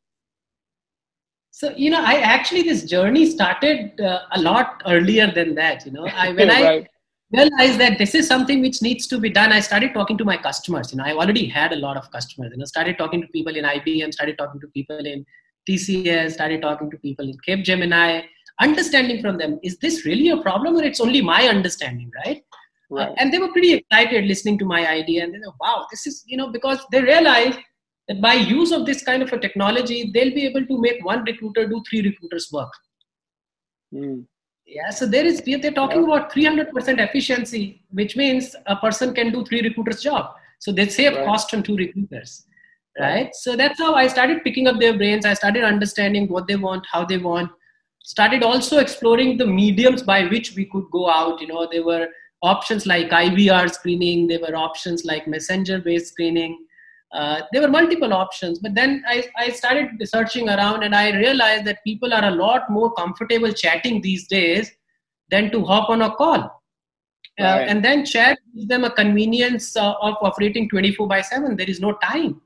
So 1.52 1.72
you 1.76 1.90
know, 1.90 2.02
I 2.02 2.14
actually 2.14 2.62
this 2.62 2.84
journey 2.84 3.26
started 3.26 4.00
uh, 4.00 4.20
a 4.32 4.40
lot 4.40 4.82
earlier 4.86 5.30
than 5.30 5.54
that. 5.56 5.86
You 5.86 5.92
know, 5.92 6.06
I 6.06 6.32
when 6.32 6.48
right. 6.56 6.88
I 7.34 7.38
realized 7.38 7.78
that 7.78 7.98
this 7.98 8.14
is 8.14 8.26
something 8.26 8.60
which 8.60 8.82
needs 8.82 9.06
to 9.08 9.18
be 9.18 9.30
done, 9.30 9.52
I 9.52 9.60
started 9.60 9.94
talking 9.94 10.18
to 10.18 10.24
my 10.24 10.36
customers. 10.36 10.92
You 10.92 10.98
know, 10.98 11.04
I 11.04 11.12
already 11.12 11.46
had 11.46 11.72
a 11.72 11.76
lot 11.76 11.96
of 11.96 12.10
customers. 12.10 12.50
You 12.52 12.58
know, 12.58 12.64
started 12.64 12.98
talking 12.98 13.20
to 13.20 13.28
people 13.28 13.54
in 13.54 13.64
IBM, 13.64 14.12
started 14.12 14.38
talking 14.38 14.60
to 14.60 14.66
people 14.68 14.98
in 14.98 15.24
TCS, 15.68 16.32
started 16.32 16.62
talking 16.62 16.90
to 16.90 16.96
people 16.98 17.28
in 17.28 17.36
Capgemini, 17.46 18.24
understanding 18.60 19.20
from 19.20 19.38
them 19.38 19.58
is 19.62 19.78
this 19.78 20.04
really 20.04 20.30
a 20.30 20.36
problem 20.38 20.76
or 20.76 20.82
it's 20.82 21.00
only 21.00 21.20
my 21.20 21.48
understanding, 21.48 22.10
right? 22.24 22.42
Right. 22.90 23.08
Uh, 23.08 23.14
and 23.18 23.32
they 23.32 23.38
were 23.38 23.52
pretty 23.52 23.72
excited 23.72 24.26
listening 24.26 24.58
to 24.58 24.64
my 24.64 24.86
idea. 24.86 25.24
And 25.24 25.34
they 25.34 25.38
said, 25.38 25.54
wow, 25.60 25.86
this 25.90 26.06
is, 26.06 26.24
you 26.26 26.36
know, 26.36 26.50
because 26.50 26.78
they 26.90 27.02
realized 27.02 27.58
that 28.08 28.20
by 28.20 28.34
use 28.34 28.72
of 28.72 28.86
this 28.86 29.02
kind 29.02 29.22
of 29.22 29.32
a 29.32 29.38
technology, 29.38 30.10
they'll 30.12 30.34
be 30.34 30.46
able 30.46 30.66
to 30.66 30.80
make 30.80 31.04
one 31.04 31.24
recruiter 31.24 31.68
do 31.68 31.82
three 31.88 32.02
recruiters 32.02 32.48
work. 32.52 32.72
Mm. 33.94 34.26
Yeah, 34.66 34.90
so 34.90 35.06
there 35.06 35.26
is, 35.26 35.42
they're 35.44 35.72
talking 35.72 36.08
yeah. 36.08 36.16
about 36.16 36.32
300% 36.32 36.98
efficiency, 36.98 37.82
which 37.90 38.16
means 38.16 38.56
a 38.66 38.76
person 38.76 39.12
can 39.14 39.32
do 39.32 39.44
three 39.44 39.60
recruiters' 39.60 40.02
job. 40.02 40.34
So 40.60 40.72
they 40.72 40.88
save 40.88 41.14
right. 41.14 41.26
cost 41.26 41.52
on 41.54 41.62
two 41.62 41.76
recruiters. 41.76 42.46
Right? 42.98 43.24
right. 43.24 43.34
So 43.34 43.56
that's 43.56 43.78
how 43.78 43.94
I 43.94 44.06
started 44.06 44.44
picking 44.44 44.68
up 44.68 44.78
their 44.78 44.96
brains. 44.96 45.26
I 45.26 45.34
started 45.34 45.64
understanding 45.64 46.28
what 46.28 46.46
they 46.46 46.56
want, 46.56 46.86
how 46.90 47.04
they 47.04 47.18
want. 47.18 47.50
Started 48.02 48.42
also 48.42 48.78
exploring 48.78 49.36
the 49.36 49.46
mediums 49.46 50.02
by 50.02 50.24
which 50.26 50.54
we 50.54 50.66
could 50.66 50.84
go 50.90 51.08
out. 51.10 51.40
You 51.40 51.48
know, 51.48 51.68
there 51.70 51.84
were 51.84 52.08
options 52.42 52.86
like 52.86 53.10
IVR 53.10 53.72
screening, 53.72 54.26
there 54.26 54.40
were 54.40 54.56
options 54.56 55.04
like 55.04 55.26
messenger 55.26 55.80
based 55.80 56.12
screening. 56.12 56.66
Uh, 57.12 57.42
there 57.52 57.60
were 57.60 57.68
multiple 57.68 58.12
options, 58.12 58.58
but 58.58 58.74
then 58.74 59.04
I, 59.06 59.24
I 59.36 59.50
started 59.50 59.90
searching 60.04 60.48
around 60.48 60.82
and 60.82 60.94
I 60.94 61.14
realized 61.16 61.66
that 61.66 61.84
people 61.84 62.14
are 62.14 62.24
a 62.24 62.30
lot 62.30 62.70
more 62.70 62.92
comfortable 62.94 63.52
chatting 63.52 64.00
these 64.00 64.26
days 64.26 64.70
than 65.30 65.50
to 65.50 65.64
hop 65.64 65.90
on 65.90 66.02
a 66.02 66.14
call. 66.14 66.62
Uh, 67.40 67.44
right. 67.44 67.68
and 67.68 67.82
then 67.82 68.04
chat 68.04 68.38
gives 68.54 68.68
them 68.68 68.84
a 68.84 68.90
convenience 68.90 69.74
uh, 69.74 69.94
of 70.02 70.16
operating 70.20 70.68
24 70.68 71.06
by 71.06 71.22
7. 71.22 71.56
There 71.56 71.68
is 71.68 71.80
no 71.80 71.94
time. 72.02 72.40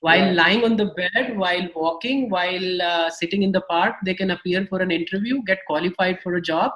While 0.00 0.26
right. 0.26 0.34
lying 0.34 0.64
on 0.64 0.76
the 0.76 0.86
bed, 0.86 1.36
while 1.36 1.68
walking, 1.76 2.28
while 2.28 2.82
uh, 2.82 3.10
sitting 3.10 3.42
in 3.42 3.52
the 3.52 3.60
park, 3.62 3.96
they 4.04 4.14
can 4.14 4.32
appear 4.32 4.66
for 4.66 4.80
an 4.80 4.90
interview, 4.90 5.42
get 5.44 5.58
qualified 5.66 6.20
for 6.22 6.34
a 6.34 6.42
job, 6.42 6.72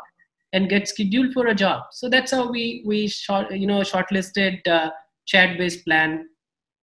and 0.53 0.69
get 0.69 0.89
scheduled 0.89 1.33
for 1.33 1.49
a 1.49 1.55
job. 1.55 1.85
So 1.93 2.09
that's 2.09 2.31
how 2.31 2.51
we 2.51 2.85
we 2.87 3.09
short 3.09 3.51
you 3.51 3.67
know 3.67 3.81
shortlisted 3.81 4.67
uh, 4.67 4.91
chat 5.27 5.59
based 5.59 5.85
plan. 5.85 6.29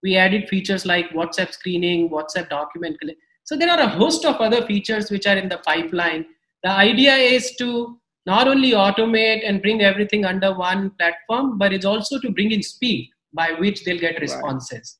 We 0.03 0.17
added 0.17 0.50
features 0.50 0.86
like 0.86 1.10
WhatsApp 1.12 1.53
screening, 1.53 2.10
WhatsApp 2.10 2.50
document. 2.50 2.98
So 3.45 3.57
there 3.57 3.69
are 3.69 3.79
a 3.79 3.88
host 3.88 4.25
of 4.25 4.36
other 4.36 4.65
features 4.65 5.10
which 5.10 5.25
are 5.25 5.38
in 5.38 5.50
the 5.50 5.57
pipeline. 5.60 6.25
The 6.63 6.72
idea 6.72 7.15
is 7.15 7.55
to 7.57 8.00
not 8.25 8.48
only 8.48 8.72
automate 8.72 9.48
and 9.48 9.62
bring 9.62 9.81
everything 9.81 10.25
under 10.25 10.53
one 10.53 10.91
platform, 10.91 11.57
but 11.57 11.74
it's 11.74 11.86
also 11.86 12.19
to 12.19 12.31
bring 12.31 12.51
in 12.51 12.63
speed 12.63 13.10
by 13.33 13.51
which 13.53 13.83
they'll 13.83 14.00
get 14.00 14.19
responses. 14.22 15.00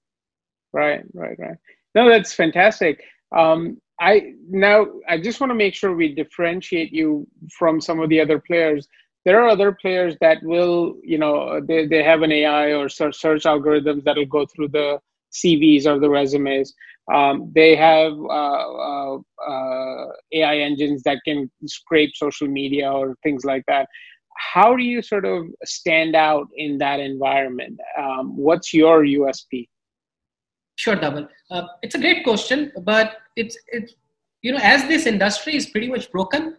Right, 0.74 1.04
right, 1.14 1.38
right. 1.38 1.58
No, 1.96 2.10
that's 2.10 2.34
fantastic. 2.34 3.02
Um, 3.36 3.80
I 4.00 4.34
now 4.50 4.88
I 5.08 5.20
just 5.20 5.40
want 5.40 5.52
to 5.52 5.56
make 5.56 5.76
sure 5.76 5.96
we 5.96 6.14
differentiate 6.14 6.92
you 6.92 7.28
from 7.58 7.80
some 7.80 8.00
of 8.00 8.10
the 8.10 8.20
other 8.20 8.40
players. 8.40 8.88
There 9.26 9.42
are 9.42 9.48
other 9.48 9.72
players 9.72 10.16
that 10.22 10.44
will, 10.44 10.96
you 11.04 11.18
know, 11.18 11.62
they, 11.66 11.88
they 11.88 12.04
have 12.04 12.22
an 12.24 12.32
AI 12.32 12.74
or 12.74 12.90
search, 12.90 13.22
algorithms 13.22 14.04
that 14.04 14.18
will 14.18 14.26
go 14.26 14.46
through 14.46 14.70
the 14.70 15.00
CVs 15.34 15.86
or 15.86 16.00
the 16.00 16.10
resumes. 16.10 16.74
Um, 17.12 17.52
they 17.54 17.76
have 17.76 18.14
uh, 18.14 18.74
uh, 18.74 19.18
uh, 19.48 20.06
AI 20.34 20.58
engines 20.58 21.04
that 21.04 21.20
can 21.26 21.50
scrape 21.66 22.16
social 22.16 22.48
media 22.48 22.92
or 22.92 23.16
things 23.24 23.44
like 23.44 23.64
that. 23.68 23.88
How 24.38 24.76
do 24.76 24.84
you 24.84 25.02
sort 25.02 25.26
of 25.26 25.46
stand 25.64 26.16
out 26.16 26.48
in 26.56 26.78
that 26.80 27.00
environment? 27.00 27.80
Um, 27.98 28.36
what's 28.36 28.74
your 28.74 29.04
USP? 29.04 29.68
Sure, 30.76 30.96
Dhaval. 30.96 31.28
Uh, 31.52 31.68
it's 31.82 31.96
a 31.96 32.00
great 32.00 32.24
question, 32.24 32.72
but 32.82 33.18
it's 33.36 33.58
it's 33.68 33.94
you 34.42 34.52
know 34.52 34.60
as 34.62 34.88
this 34.88 35.06
industry 35.06 35.56
is 35.56 35.68
pretty 35.68 35.88
much 35.88 36.12
broken, 36.12 36.58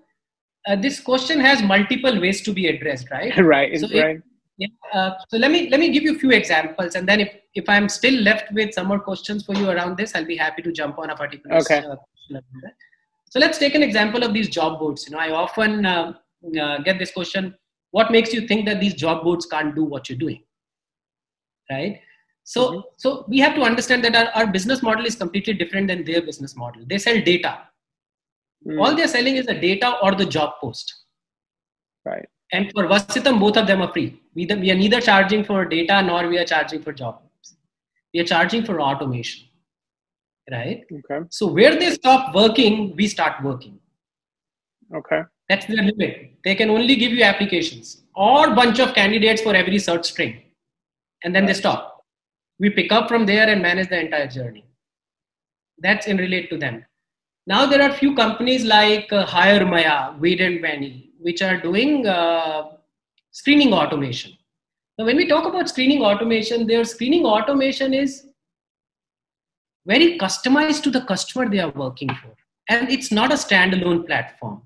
uh, 0.66 0.76
this 0.76 1.00
question 1.00 1.40
has 1.40 1.62
multiple 1.62 2.21
ways 2.21 2.42
to 2.42 2.52
be 2.52 2.68
addressed, 2.68 3.11
right? 3.11 3.37
right. 3.38 3.78
So 3.78 3.88
right. 3.88 4.16
If, 4.16 4.23
yeah, 4.56 4.68
uh, 4.92 5.11
so 5.28 5.37
let 5.37 5.50
me 5.50 5.68
let 5.68 5.80
me 5.80 5.90
give 5.90 6.04
you 6.04 6.14
a 6.14 6.18
few 6.18 6.30
examples, 6.30 6.94
and 6.94 7.09
then 7.09 7.21
if 7.21 7.35
if 7.54 7.68
I'm 7.68 7.88
still 7.88 8.14
left 8.23 8.52
with 8.52 8.73
some 8.73 8.87
more 8.87 9.00
questions 9.00 9.44
for 9.44 9.54
you 9.54 9.68
around 9.71 9.97
this, 9.97 10.14
I'll 10.14 10.25
be 10.25 10.37
happy 10.37 10.62
to 10.62 10.73
jump 10.73 10.99
on 10.99 11.11
a 11.11 11.16
particular. 11.16 11.56
Okay. 11.56 11.78
Uh, 11.78 11.97
so 13.30 13.40
let's 13.40 13.59
take 13.59 13.75
an 13.75 13.83
example 13.83 14.23
of 14.23 14.33
these 14.33 14.49
job 14.49 14.78
boards. 14.78 15.06
You 15.06 15.12
know, 15.12 15.18
I 15.18 15.33
often 15.33 15.85
uh, 15.85 16.12
uh, 16.61 16.78
get 16.78 17.00
this 17.00 17.11
question: 17.11 17.54
What 17.90 18.12
makes 18.12 18.33
you 18.33 18.47
think 18.47 18.66
that 18.66 18.80
these 18.80 18.94
job 18.94 19.25
boards 19.25 19.44
can't 19.47 19.75
do 19.75 19.83
what 19.83 20.09
you're 20.09 20.18
doing? 20.18 20.44
Right. 21.68 22.00
So 22.44 22.71
mm-hmm. 22.71 22.80
so 22.97 23.25
we 23.26 23.40
have 23.40 23.56
to 23.56 23.62
understand 23.62 24.04
that 24.04 24.14
our, 24.14 24.28
our 24.42 24.47
business 24.47 24.83
model 24.83 25.04
is 25.04 25.16
completely 25.16 25.54
different 25.54 25.88
than 25.88 26.04
their 26.04 26.23
business 26.23 26.54
model. 26.54 26.85
They 26.87 26.99
sell 26.99 27.21
data. 27.21 27.62
Mm. 28.66 28.80
All 28.80 28.94
they're 28.97 29.09
selling 29.09 29.37
is 29.37 29.47
the 29.47 29.54
data 29.54 29.97
or 30.02 30.14
the 30.14 30.25
job 30.25 30.54
post. 30.61 30.94
Right. 32.04 32.26
And 32.52 32.71
for 32.73 32.85
Vasitum, 32.85 33.40
both 33.40 33.56
of 33.56 33.66
them 33.66 33.83
are 33.83 33.92
free. 33.92 34.21
We, 34.35 34.47
we 34.47 34.71
are 34.71 34.76
neither 34.76 35.00
charging 35.00 35.44
for 35.44 35.64
data 35.64 36.02
nor 36.02 36.28
we 36.28 36.38
are 36.38 36.44
charging 36.44 36.83
for 36.83 36.92
jobs. 36.92 37.56
We 38.12 38.21
are 38.21 38.25
charging 38.25 38.64
for 38.64 38.80
automation. 38.80 39.47
Right? 40.50 40.85
Okay. 40.92 41.26
So 41.30 41.47
where 41.47 41.78
they 41.78 41.90
stop 41.92 42.35
working, 42.35 42.94
we 42.97 43.09
start 43.09 43.42
working. 43.42 43.78
Okay. 44.94 45.23
That's 45.49 45.66
their 45.66 45.83
limit. 45.83 46.33
They 46.44 46.54
can 46.54 46.71
only 46.71 46.97
give 46.97 47.12
you 47.12 47.25
applications 47.25 48.02
or 48.14 48.54
bunch 48.54 48.78
of 48.78 48.94
candidates 48.94 49.42
for 49.42 49.54
every 49.54 49.78
search 49.78 50.06
string. 50.06 50.42
And 51.23 51.35
then 51.35 51.44
right. 51.44 51.49
they 51.49 51.59
stop. 51.59 52.04
We 52.59 52.71
pick 52.71 52.92
up 52.92 53.09
from 53.09 53.26
there 53.26 53.49
and 53.49 53.62
manage 53.62 53.88
the 53.88 54.00
entire 54.00 54.28
journey. 54.28 54.64
That's 55.78 56.06
in 56.06 56.18
relate 56.18 56.50
to 56.50 56.59
them. 56.59 56.85
Now 57.46 57.66
there 57.66 57.82
are 57.82 57.92
few 57.92 58.14
companies 58.14 58.64
like 58.64 59.12
uh, 59.12 59.26
HireMaya, 59.26 60.18
Wade 60.18 60.40
and 60.40 60.62
Wendy, 60.62 61.12
which 61.20 61.42
are 61.42 61.60
doing 61.60 62.06
uh, 62.06 62.70
screening 63.32 63.74
automation. 63.74 64.32
Now, 64.96 65.06
when 65.06 65.16
we 65.16 65.26
talk 65.26 65.44
about 65.44 65.68
screening 65.68 66.02
automation, 66.02 66.66
their 66.66 66.84
screening 66.84 67.24
automation 67.26 67.92
is 67.92 68.26
very 69.86 70.18
customized 70.18 70.82
to 70.84 70.90
the 70.90 71.02
customer 71.02 71.48
they 71.48 71.58
are 71.58 71.72
working 71.72 72.08
for. 72.08 72.34
And 72.68 72.90
it's 72.90 73.10
not 73.10 73.32
a 73.32 73.34
standalone 73.34 74.06
platform. 74.06 74.62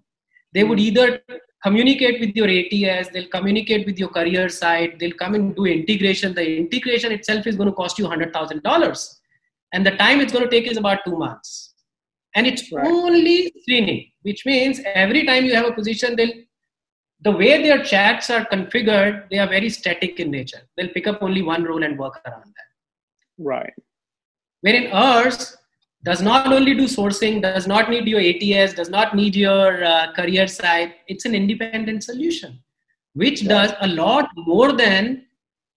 They 0.53 0.65
would 0.65 0.79
either 0.79 1.21
communicate 1.65 2.21
with 2.21 2.37
your 2.37 2.49
ATS, 2.49 3.09
they'll 3.09 3.29
communicate 3.29 3.87
with 3.87 3.99
your 3.99 4.11
career 4.11 4.49
site, 4.49 4.99
they'll 4.99 5.19
come 5.19 5.35
and 5.35 5.57
do 5.57 5.67
integration. 5.67 6.35
The 6.35 6.59
integration 6.59 7.11
itself 7.11 7.47
is 7.47 7.57
going 7.57 7.69
to 7.69 7.75
cost 7.75 7.99
you 7.99 8.07
$100,000. 8.07 9.15
And 9.73 9.85
the 9.85 9.91
time 9.93 10.21
it's 10.21 10.33
going 10.33 10.45
to 10.45 10.51
take 10.51 10.71
is 10.71 10.77
about 10.77 11.01
two 11.05 11.17
months. 11.17 11.68
And 12.35 12.47
it's 12.47 12.71
right. 12.71 12.87
only 12.87 13.53
screening, 13.63 14.11
which 14.23 14.45
means 14.47 14.81
every 14.95 15.25
time 15.25 15.45
you 15.45 15.55
have 15.55 15.67
a 15.67 15.73
position, 15.73 16.15
they'll 16.17 16.33
the 17.21 17.33
way 17.33 17.61
their 17.63 17.83
chats 17.83 18.31
are 18.31 18.45
configured, 18.45 19.29
they 19.31 19.39
are 19.39 19.49
very 19.49 19.69
static 19.69 20.21
in 20.21 20.31
nature. 20.31 20.61
They'll 20.77 20.91
pick 20.91 21.07
up 21.07 21.19
only 21.21 21.43
one 21.43 21.65
role 21.65 21.83
and 21.83 21.99
work 21.99 22.21
around 22.25 22.45
that. 22.45 22.69
Right. 23.39 23.73
Wherein 24.61 24.93
ours 24.93 25.57
does 26.05 26.23
not 26.23 26.53
only 26.53 26.75
do 26.75 26.85
sourcing, 26.85 27.43
does 27.43 27.67
not 27.67 27.91
need 27.91 28.07
your 28.07 28.21
ATS, 28.21 28.75
does 28.75 28.89
not 28.89 29.17
need 29.17 29.35
your 29.35 29.85
uh, 29.85 30.13
career 30.13 30.47
site. 30.47 30.95
It's 31.09 31.25
an 31.25 31.35
independent 31.35 32.05
solution, 32.05 32.61
which 33.15 33.47
does 33.47 33.73
a 33.81 33.89
lot 33.89 34.29
more 34.37 34.73
than 34.73 35.27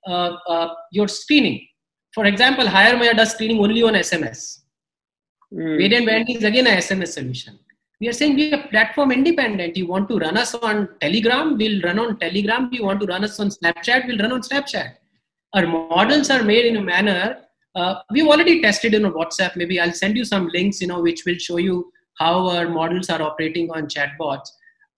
uh, 0.07 0.37
uh, 0.47 0.73
your 0.91 1.07
screening. 1.07 1.67
For 2.13 2.25
example, 2.25 2.65
HireMaya 2.65 3.15
does 3.15 3.31
screening 3.31 3.59
only 3.59 3.81
on 3.81 3.93
SMS. 3.93 4.59
Mm. 5.53 5.77
Wade 5.77 5.93
and 5.93 6.05
Wendy 6.05 6.33
is 6.35 6.43
again 6.43 6.67
a 6.67 6.71
SMS 6.71 7.09
solution 7.09 7.59
we 8.01 8.09
are 8.09 8.13
saying 8.13 8.35
we 8.35 8.51
are 8.51 8.67
platform 8.69 9.11
independent. 9.11 9.77
You 9.77 9.85
want 9.85 10.09
to 10.09 10.17
run 10.17 10.35
us 10.35 10.55
on 10.55 10.89
Telegram, 10.99 11.55
we'll 11.55 11.81
run 11.83 11.99
on 11.99 12.17
Telegram. 12.17 12.67
You 12.71 12.83
want 12.83 12.99
to 13.01 13.05
run 13.05 13.23
us 13.23 13.39
on 13.39 13.49
Snapchat, 13.49 14.07
we'll 14.07 14.17
run 14.17 14.31
on 14.31 14.41
Snapchat. 14.41 14.93
Our 15.53 15.67
models 15.67 16.31
are 16.31 16.41
made 16.41 16.65
in 16.65 16.77
a 16.77 16.81
manner. 16.81 17.37
Uh, 17.75 17.95
we've 18.09 18.25
already 18.25 18.59
tested 18.59 18.95
in 18.95 19.03
WhatsApp. 19.03 19.55
Maybe 19.55 19.79
I'll 19.79 19.93
send 19.93 20.17
you 20.17 20.25
some 20.25 20.47
links, 20.47 20.81
you 20.81 20.87
know, 20.87 20.99
which 20.99 21.23
will 21.27 21.37
show 21.37 21.57
you 21.57 21.91
how 22.17 22.47
our 22.47 22.67
models 22.67 23.09
are 23.09 23.21
operating 23.21 23.69
on 23.69 23.85
chatbots 23.85 24.49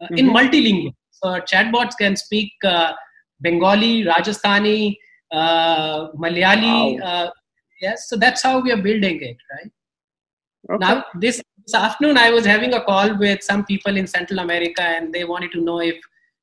uh, 0.02 0.06
mm-hmm. 0.06 0.18
in 0.18 0.28
multilingual. 0.30 0.94
So 1.12 1.30
our 1.30 1.42
chatbots 1.42 1.98
can 2.00 2.16
speak 2.16 2.54
uh, 2.64 2.94
Bengali, 3.42 4.06
Rajasthani, 4.06 4.96
uh, 5.32 6.12
Malayali. 6.12 7.02
Wow. 7.02 7.06
Uh, 7.06 7.30
yes, 7.82 8.08
so 8.08 8.16
that's 8.16 8.42
how 8.42 8.62
we 8.62 8.72
are 8.72 8.82
building 8.82 9.22
it, 9.22 9.38
right? 9.56 9.72
Okay. 10.70 10.78
Now 10.80 11.06
this 11.20 11.42
this 11.66 11.76
afternoon 11.76 12.18
I 12.18 12.30
was 12.30 12.46
having 12.46 12.74
a 12.74 12.84
call 12.84 13.18
with 13.18 13.42
some 13.44 13.66
people 13.66 13.96
in 13.96 14.06
Central 14.08 14.40
America 14.40 14.82
and 14.82 15.14
they 15.14 15.24
wanted 15.24 15.52
to 15.54 15.62
know 15.62 15.80
if, 15.80 15.96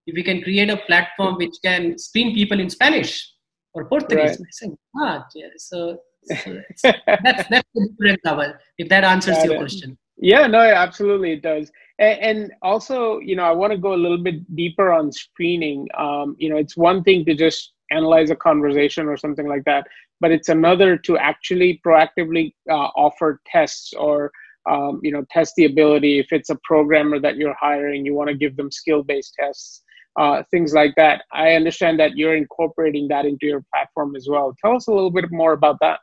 if 0.07 0.15
we 0.15 0.23
can 0.23 0.43
create 0.43 0.71
a 0.71 0.79
platform 0.79 1.37
which 1.37 1.57
can 1.63 1.99
screen 1.99 2.35
people 2.35 2.59
in 2.59 2.71
Spanish 2.71 3.31
or 3.75 3.85
Portuguese. 3.85 4.31
Right. 4.31 4.41
I 4.41 4.51
said, 4.51 4.71
ah, 4.97 5.27
yeah, 5.35 5.49
so, 5.57 5.99
so 6.25 6.57
that's, 7.07 7.49
that's 7.51 7.69
the 7.75 7.89
different 7.99 8.21
level, 8.25 8.53
if 8.79 8.89
that 8.89 9.05
answers 9.05 9.37
Got 9.37 9.45
your 9.45 9.55
it. 9.57 9.59
question. 9.59 9.99
Yeah, 10.17 10.47
no, 10.47 10.61
absolutely 10.61 11.33
it 11.33 11.43
does. 11.43 11.71
And, 11.99 12.21
and, 12.21 12.53
also, 12.63 13.19
you 13.21 13.37
know, 13.37 13.45
I 13.45 13.53
want 13.53 13.73
to 13.73 13.79
go 13.79 13.95
a 13.95 13.97
little 13.97 14.23
bit 14.23 14.55
deeper 14.55 14.93
on 14.93 15.13
screening. 15.13 15.87
Um, 15.97 16.37
you 16.39 16.49
know, 16.51 16.57
it's 16.57 16.77
one 16.77 17.03
thing 17.03 17.25
to 17.27 17.35
just 17.35 17.73
analyze 17.91 18.31
a 18.31 18.37
conversation 18.37 19.07
or 19.07 19.17
something 19.17 19.47
like 19.47 19.65
that, 19.65 19.87
but 20.21 20.31
it's 20.31 20.49
another 20.49 20.97
to 20.97 21.17
actually 21.17 21.81
proactively 21.87 22.53
uh, 22.71 22.89
offer 22.97 23.41
tests 23.47 23.93
or 23.95 24.31
um, 24.71 25.01
you 25.03 25.11
know 25.11 25.25
test 25.31 25.55
the 25.57 25.65
ability 25.65 26.19
if 26.19 26.29
it's 26.33 26.51
a 26.51 26.59
programmer 26.65 27.19
that 27.19 27.37
you're 27.37 27.57
hiring 27.59 28.05
you 28.05 28.15
want 28.15 28.29
to 28.29 28.35
give 28.35 28.57
them 28.57 28.71
skill 28.71 29.03
based 29.03 29.35
tests 29.39 29.83
uh, 30.19 30.43
things 30.51 30.73
like 30.75 30.95
that 30.97 31.23
i 31.33 31.53
understand 31.53 31.99
that 31.99 32.17
you're 32.17 32.37
incorporating 32.37 33.09
that 33.09 33.25
into 33.25 33.47
your 33.47 33.65
platform 33.73 34.15
as 34.17 34.27
well 34.29 34.55
tell 34.63 34.77
us 34.77 34.87
a 34.89 34.93
little 34.93 35.11
bit 35.11 35.31
more 35.31 35.53
about 35.53 35.77
that 35.81 36.01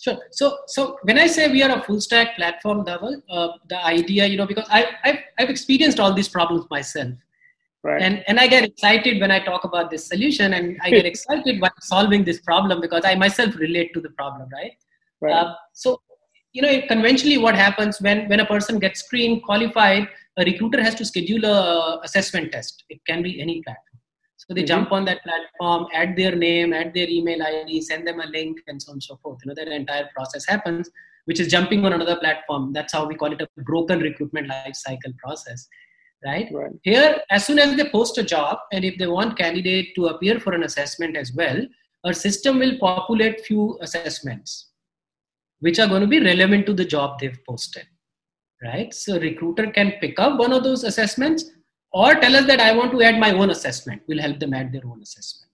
Sure. 0.00 0.16
So, 0.30 0.60
so 0.66 0.98
when 1.02 1.18
I 1.18 1.26
say 1.26 1.52
we 1.52 1.62
are 1.62 1.78
a 1.78 1.82
full 1.82 2.00
stack 2.00 2.34
platform, 2.36 2.86
Dhaval, 2.86 3.22
uh, 3.28 3.48
the 3.68 3.84
idea, 3.84 4.24
you 4.24 4.38
know, 4.38 4.46
because 4.46 4.66
I, 4.70 4.86
I've, 5.04 5.18
I've 5.38 5.50
experienced 5.50 6.00
all 6.00 6.14
these 6.14 6.28
problems 6.28 6.64
myself. 6.70 7.12
Right. 7.82 8.02
And, 8.02 8.22
and 8.28 8.38
I 8.38 8.46
get 8.46 8.64
excited 8.64 9.20
when 9.20 9.30
I 9.30 9.42
talk 9.42 9.64
about 9.64 9.90
this 9.90 10.06
solution 10.06 10.52
and 10.52 10.78
I 10.82 10.90
get 10.90 11.06
excited 11.12 11.60
by 11.60 11.70
solving 11.80 12.24
this 12.24 12.40
problem 12.40 12.80
because 12.80 13.02
I 13.04 13.14
myself 13.14 13.56
relate 13.56 13.94
to 13.94 14.00
the 14.00 14.10
problem, 14.10 14.48
right? 14.52 14.72
right. 15.22 15.32
Uh, 15.32 15.54
so 15.72 16.00
you 16.52 16.62
know 16.62 16.80
conventionally 16.88 17.38
what 17.38 17.54
happens 17.54 18.00
when 18.00 18.28
when 18.28 18.40
a 18.40 18.46
person 18.46 18.78
gets 18.78 19.00
screened 19.04 19.42
qualified 19.42 20.08
a 20.38 20.44
recruiter 20.44 20.82
has 20.82 20.94
to 20.94 21.04
schedule 21.04 21.44
a 21.44 22.00
assessment 22.04 22.50
test 22.52 22.84
it 22.88 23.00
can 23.06 23.22
be 23.22 23.40
any 23.40 23.62
platform 23.62 24.00
so 24.36 24.54
they 24.54 24.62
mm-hmm. 24.62 24.66
jump 24.66 24.92
on 24.92 25.04
that 25.04 25.22
platform 25.22 25.86
add 25.92 26.16
their 26.16 26.34
name 26.34 26.72
add 26.72 26.92
their 26.94 27.08
email 27.08 27.42
id 27.42 27.80
send 27.82 28.06
them 28.06 28.20
a 28.20 28.26
link 28.26 28.58
and 28.66 28.82
so 28.82 28.90
on 28.90 28.94
and 28.96 29.02
so 29.02 29.16
forth 29.22 29.38
you 29.44 29.48
know 29.48 29.54
that 29.54 29.68
entire 29.68 30.08
process 30.14 30.46
happens 30.46 30.90
which 31.26 31.38
is 31.38 31.48
jumping 31.48 31.84
on 31.84 31.92
another 31.92 32.16
platform 32.16 32.72
that's 32.72 32.92
how 32.92 33.04
we 33.06 33.14
call 33.14 33.32
it 33.32 33.40
a 33.40 33.48
broken 33.62 34.00
recruitment 34.00 34.48
life 34.48 34.74
cycle 34.74 35.12
process 35.22 35.68
right? 36.24 36.48
right 36.52 36.72
here 36.82 37.20
as 37.30 37.46
soon 37.46 37.58
as 37.58 37.76
they 37.76 37.88
post 37.88 38.18
a 38.18 38.22
job 38.22 38.58
and 38.72 38.84
if 38.84 38.98
they 38.98 39.06
want 39.06 39.38
candidate 39.38 39.94
to 39.94 40.06
appear 40.06 40.38
for 40.38 40.52
an 40.52 40.64
assessment 40.64 41.16
as 41.16 41.32
well 41.32 41.66
our 42.04 42.12
system 42.12 42.58
will 42.58 42.78
populate 42.78 43.44
few 43.44 43.78
assessments 43.82 44.70
which 45.60 45.78
are 45.78 45.86
going 45.86 46.00
to 46.00 46.06
be 46.06 46.20
relevant 46.20 46.66
to 46.66 46.72
the 46.72 46.84
job 46.84 47.18
they've 47.18 47.40
posted 47.48 47.86
right 48.62 48.92
so 48.92 49.18
recruiter 49.18 49.70
can 49.70 49.92
pick 50.00 50.18
up 50.18 50.38
one 50.38 50.52
of 50.52 50.62
those 50.64 50.84
assessments 50.84 51.44
or 51.92 52.14
tell 52.14 52.36
us 52.36 52.46
that 52.46 52.60
i 52.60 52.72
want 52.72 52.92
to 52.92 53.02
add 53.02 53.18
my 53.18 53.32
own 53.32 53.50
assessment 53.50 54.02
we'll 54.06 54.20
help 54.20 54.38
them 54.38 54.54
add 54.54 54.72
their 54.72 54.86
own 54.86 55.00
assessment 55.02 55.50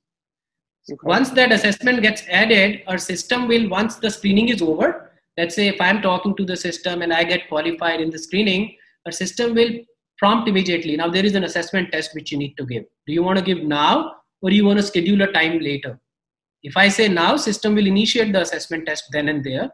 okay. 0.91 0.99
once 1.03 1.31
that 1.31 1.53
assessment 1.53 2.03
gets 2.03 2.23
added 2.29 2.83
our 2.87 2.99
system 2.99 3.49
will 3.49 3.69
once 3.69 3.97
the 3.97 4.11
screening 4.11 4.49
is 4.49 4.63
over 4.63 5.11
let's 5.39 5.55
say 5.55 5.69
if 5.69 5.81
i'm 5.81 6.03
talking 6.03 6.35
to 6.37 6.45
the 6.45 6.57
system 6.57 7.03
and 7.03 7.13
i 7.13 7.23
get 7.23 7.49
qualified 7.49 8.01
in 8.01 8.11
the 8.11 8.19
screening 8.19 8.77
our 9.07 9.13
system 9.13 9.55
will 9.55 9.71
prompt 10.19 10.49
immediately. 10.49 10.97
Now 10.97 11.09
there 11.09 11.25
is 11.25 11.35
an 11.35 11.45
assessment 11.45 11.93
test 11.93 12.15
which 12.15 12.33
you 12.33 12.39
need 12.39 12.57
to 12.57 12.67
give. 12.67 12.85
Do 13.07 13.13
you 13.13 13.23
want 13.23 13.39
to 13.39 13.45
give 13.45 13.63
now 13.65 14.13
or 14.43 14.51
you 14.51 14.65
want 14.65 14.79
to 14.79 14.83
schedule 14.83 15.23
a 15.23 15.33
time 15.33 15.59
later? 15.61 15.99
If 16.63 16.77
i 16.77 16.89
say 16.89 17.07
now 17.09 17.37
system 17.37 17.75
will 17.75 17.87
initiate 17.87 18.33
the 18.33 18.41
assessment 18.41 18.87
test 18.87 19.05
then 19.13 19.29
and 19.29 19.45
there. 19.45 19.71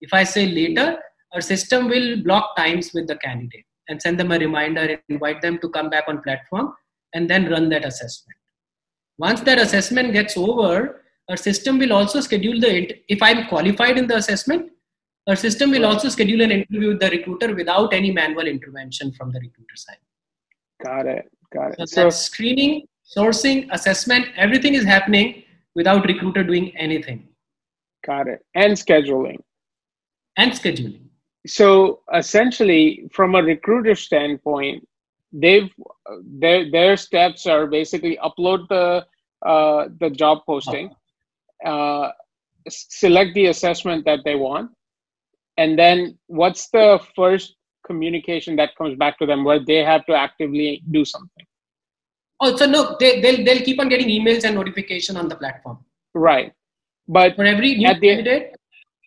If 0.00 0.12
I 0.12 0.24
say 0.24 0.46
later, 0.46 0.98
our 1.32 1.40
system 1.40 1.88
will 1.88 2.22
block 2.22 2.56
times 2.56 2.90
with 2.92 3.06
the 3.08 3.16
candidate 3.16 3.64
and 3.88 4.00
send 4.00 4.20
them 4.20 4.32
a 4.32 4.38
reminder 4.38 4.80
and 4.80 4.98
invite 5.08 5.40
them 5.40 5.58
to 5.60 5.68
come 5.70 5.88
back 5.88 6.04
on 6.08 6.22
platform 6.22 6.74
and 7.14 7.30
then 7.30 7.48
run 7.48 7.68
that 7.70 7.84
assessment. 7.84 8.36
Once 9.18 9.40
that 9.40 9.58
assessment 9.58 10.12
gets 10.12 10.36
over, 10.36 11.02
our 11.28 11.36
system 11.36 11.78
will 11.78 11.92
also 11.92 12.20
schedule 12.20 12.60
the, 12.60 12.94
if 13.08 13.22
I'm 13.22 13.46
qualified 13.46 13.96
in 13.98 14.06
the 14.06 14.16
assessment, 14.16 14.70
our 15.26 15.36
system 15.36 15.70
will 15.70 15.84
also 15.84 16.08
schedule 16.08 16.40
an 16.40 16.50
interview 16.52 16.88
with 16.88 17.00
the 17.00 17.10
recruiter 17.10 17.54
without 17.54 17.92
any 17.92 18.12
manual 18.12 18.46
intervention 18.46 19.12
from 19.12 19.32
the 19.32 19.40
recruiter 19.40 19.76
side. 19.76 19.98
Got 20.84 21.06
it. 21.06 21.30
Got 21.52 21.72
it. 21.72 21.88
So, 21.88 22.02
so 22.02 22.10
screening, 22.10 22.86
sourcing, 23.16 23.68
assessment, 23.72 24.26
everything 24.36 24.74
is 24.74 24.84
happening 24.84 25.42
without 25.74 26.06
recruiter 26.06 26.44
doing 26.44 26.76
anything. 26.76 27.28
Got 28.06 28.28
it. 28.28 28.44
And 28.54 28.72
scheduling. 28.74 29.38
And 30.36 30.52
scheduling. 30.52 31.00
So 31.46 32.00
essentially, 32.14 33.08
from 33.12 33.34
a 33.34 33.42
recruiter 33.42 33.94
standpoint, 33.94 34.86
they've 35.32 35.70
their 36.24 36.70
their 36.70 36.96
steps 36.96 37.46
are 37.46 37.66
basically 37.66 38.18
upload 38.22 38.68
the 38.68 39.06
uh, 39.46 39.88
the 40.00 40.10
job 40.10 40.42
posting, 40.46 40.90
uh, 41.64 42.10
select 42.68 43.34
the 43.34 43.46
assessment 43.46 44.04
that 44.04 44.20
they 44.24 44.34
want, 44.34 44.70
and 45.56 45.78
then 45.78 46.18
what's 46.26 46.68
the 46.68 47.00
first 47.14 47.56
communication 47.86 48.56
that 48.56 48.76
comes 48.76 48.96
back 48.96 49.18
to 49.18 49.26
them 49.26 49.44
where 49.44 49.60
they 49.64 49.84
have 49.84 50.04
to 50.06 50.14
actively 50.14 50.82
do 50.90 51.04
something? 51.04 51.46
Oh, 52.40 52.56
so 52.56 52.66
no, 52.66 52.96
they, 53.00 53.20
they'll 53.20 53.44
they'll 53.44 53.64
keep 53.64 53.80
on 53.80 53.88
getting 53.88 54.08
emails 54.08 54.44
and 54.44 54.54
notification 54.54 55.16
on 55.16 55.28
the 55.28 55.36
platform. 55.36 55.78
Right, 56.14 56.52
but 57.08 57.36
for 57.36 57.44
every 57.44 57.76
new 57.76 57.88
at 57.88 58.00
the, 58.00 58.08
candidate. 58.08 58.56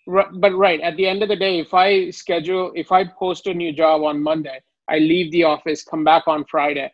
But 0.07 0.55
right 0.55 0.81
at 0.81 0.97
the 0.97 1.07
end 1.07 1.21
of 1.21 1.29
the 1.29 1.35
day, 1.35 1.59
if 1.59 1.73
I 1.73 2.09
schedule, 2.09 2.71
if 2.75 2.91
I 2.91 3.05
post 3.05 3.45
a 3.45 3.53
new 3.53 3.71
job 3.71 4.03
on 4.03 4.23
Monday, 4.23 4.59
I 4.89 4.97
leave 4.97 5.31
the 5.31 5.43
office, 5.43 5.83
come 5.83 6.03
back 6.03 6.23
on 6.27 6.45
Friday. 6.45 6.91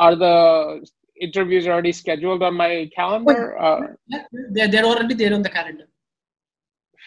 Are 0.00 0.16
the 0.16 0.84
interviews 1.20 1.66
already 1.66 1.92
scheduled 1.92 2.42
on 2.42 2.54
my 2.54 2.90
calendar? 2.94 3.58
Uh, 3.58 3.80
they're, 4.50 4.68
they're 4.68 4.84
already 4.84 5.14
there 5.14 5.34
on 5.34 5.42
the 5.42 5.48
calendar. 5.48 5.87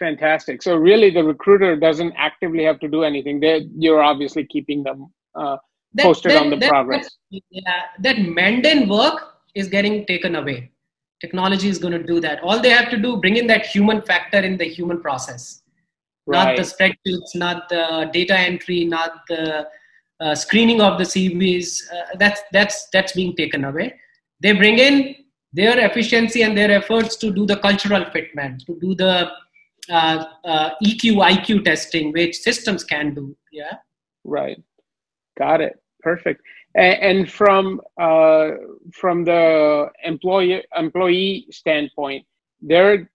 Fantastic. 0.02 0.64
So 0.64 0.76
really, 0.78 1.12
the 1.12 1.24
recruiter 1.24 1.76
doesn't 1.76 2.14
actively 2.18 2.64
have 2.64 2.80
to 2.80 2.88
do 2.88 3.04
anything. 3.04 3.40
They, 3.40 3.68
you're 3.78 4.02
obviously 4.02 4.46
keeping 4.48 4.82
them 4.82 5.14
uh, 5.36 5.58
that, 5.94 6.04
posted 6.04 6.32
that, 6.32 6.42
on 6.42 6.50
the 6.50 6.56
that, 6.56 6.70
progress. 6.70 7.08
yeah, 7.30 7.84
that 8.00 8.18
mundane 8.18 8.90
work 8.90 9.36
is 9.54 9.68
getting 9.68 10.08
taken 10.08 10.38
away. 10.38 10.72
Technology 11.20 11.70
is 11.70 11.78
going 11.78 11.94
to 11.94 12.02
do 12.02 12.20
that. 12.20 12.42
All 12.42 12.60
they 12.60 12.72
have 12.72 12.90
to 12.90 12.98
do, 12.98 13.18
bring 13.18 13.38
in 13.38 13.46
that 13.46 13.68
human 13.68 14.02
factor 14.02 14.40
in 14.40 14.58
the 14.58 14.66
human 14.66 15.00
process. 15.00 15.62
Right. 16.26 16.46
Not 16.46 16.58
the 16.58 16.64
spreadsheets, 16.64 17.36
not 17.36 17.70
the 17.70 18.10
data 18.12 18.36
entry, 18.36 18.86
not 18.86 19.22
the 19.30 19.68
uh, 20.20 20.34
screening 20.34 20.82
of 20.82 20.98
the 20.98 21.04
CVs. 21.04 21.80
Uh, 21.94 22.16
that's 22.18 22.42
that's 22.52 22.88
that's 22.92 23.12
being 23.12 23.36
taken 23.36 23.66
away. 23.66 23.94
They 24.40 24.54
bring 24.54 24.80
in 24.80 25.16
their 25.54 25.78
efficiency 25.78 26.42
and 26.42 26.58
their 26.58 26.72
efforts 26.72 27.18
to 27.18 27.32
do 27.32 27.46
the 27.46 27.58
cultural 27.58 28.06
fitment, 28.06 28.66
to 28.66 28.80
do 28.80 28.96
the 28.96 29.30
uh, 29.90 30.26
uh 30.46 30.70
EQ, 30.84 31.16
IQ 31.32 31.66
testing, 31.66 32.12
which 32.12 32.38
systems 32.38 32.84
can 32.84 33.14
do. 33.14 33.36
Yeah. 33.52 33.78
Right. 34.24 34.62
Got 35.38 35.62
it. 35.62 35.82
Perfect. 36.02 36.42
And, 36.76 37.00
and 37.02 37.32
from 37.32 37.82
uh, 38.00 38.52
from 38.94 39.24
the 39.24 39.90
employee 40.04 40.64
employee 40.76 41.48
standpoint, 41.52 42.26
there 42.62 43.10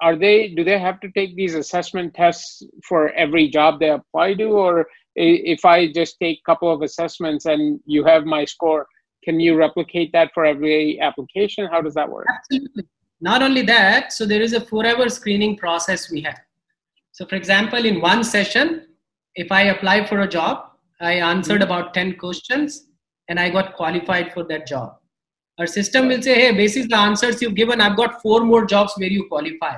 are 0.00 0.16
they 0.16 0.48
do 0.48 0.64
they 0.64 0.78
have 0.78 1.00
to 1.00 1.10
take 1.10 1.36
these 1.36 1.54
assessment 1.54 2.14
tests 2.14 2.62
for 2.84 3.10
every 3.12 3.48
job 3.48 3.80
they 3.80 3.90
apply 3.90 4.34
to, 4.34 4.44
or 4.44 4.86
if 5.16 5.64
I 5.64 5.92
just 5.92 6.18
take 6.20 6.38
a 6.38 6.50
couple 6.50 6.72
of 6.72 6.82
assessments 6.82 7.46
and 7.46 7.80
you 7.84 8.04
have 8.04 8.24
my 8.24 8.44
score, 8.44 8.86
can 9.24 9.40
you 9.40 9.56
replicate 9.56 10.12
that 10.12 10.30
for 10.32 10.44
every 10.44 11.00
application? 11.00 11.68
How 11.70 11.80
does 11.82 11.94
that 11.94 12.08
work? 12.08 12.26
Absolutely. 12.28 12.84
Not 13.20 13.42
only 13.42 13.62
that, 13.62 14.12
so 14.12 14.24
there 14.26 14.40
is 14.40 14.52
a 14.52 14.60
forever 14.60 15.08
screening 15.08 15.56
process 15.56 16.10
we 16.10 16.20
have. 16.22 16.38
So, 17.12 17.26
for 17.26 17.34
example, 17.34 17.84
in 17.84 18.00
one 18.00 18.24
session, 18.24 18.86
if 19.34 19.52
I 19.52 19.62
apply 19.62 20.06
for 20.06 20.20
a 20.20 20.28
job, 20.28 20.70
I 21.00 21.14
answered 21.14 21.62
about 21.62 21.94
10 21.94 22.16
questions 22.16 22.86
and 23.28 23.38
I 23.38 23.50
got 23.50 23.74
qualified 23.74 24.32
for 24.32 24.44
that 24.44 24.66
job. 24.66 24.96
Our 25.58 25.66
system 25.66 26.08
will 26.08 26.22
say, 26.22 26.34
hey, 26.34 26.52
basis 26.52 26.88
the 26.88 26.96
answers 26.96 27.42
you've 27.42 27.54
given, 27.54 27.80
I've 27.80 27.96
got 27.96 28.22
four 28.22 28.44
more 28.44 28.64
jobs 28.64 28.94
where 28.96 29.08
you 29.08 29.26
qualify. 29.28 29.76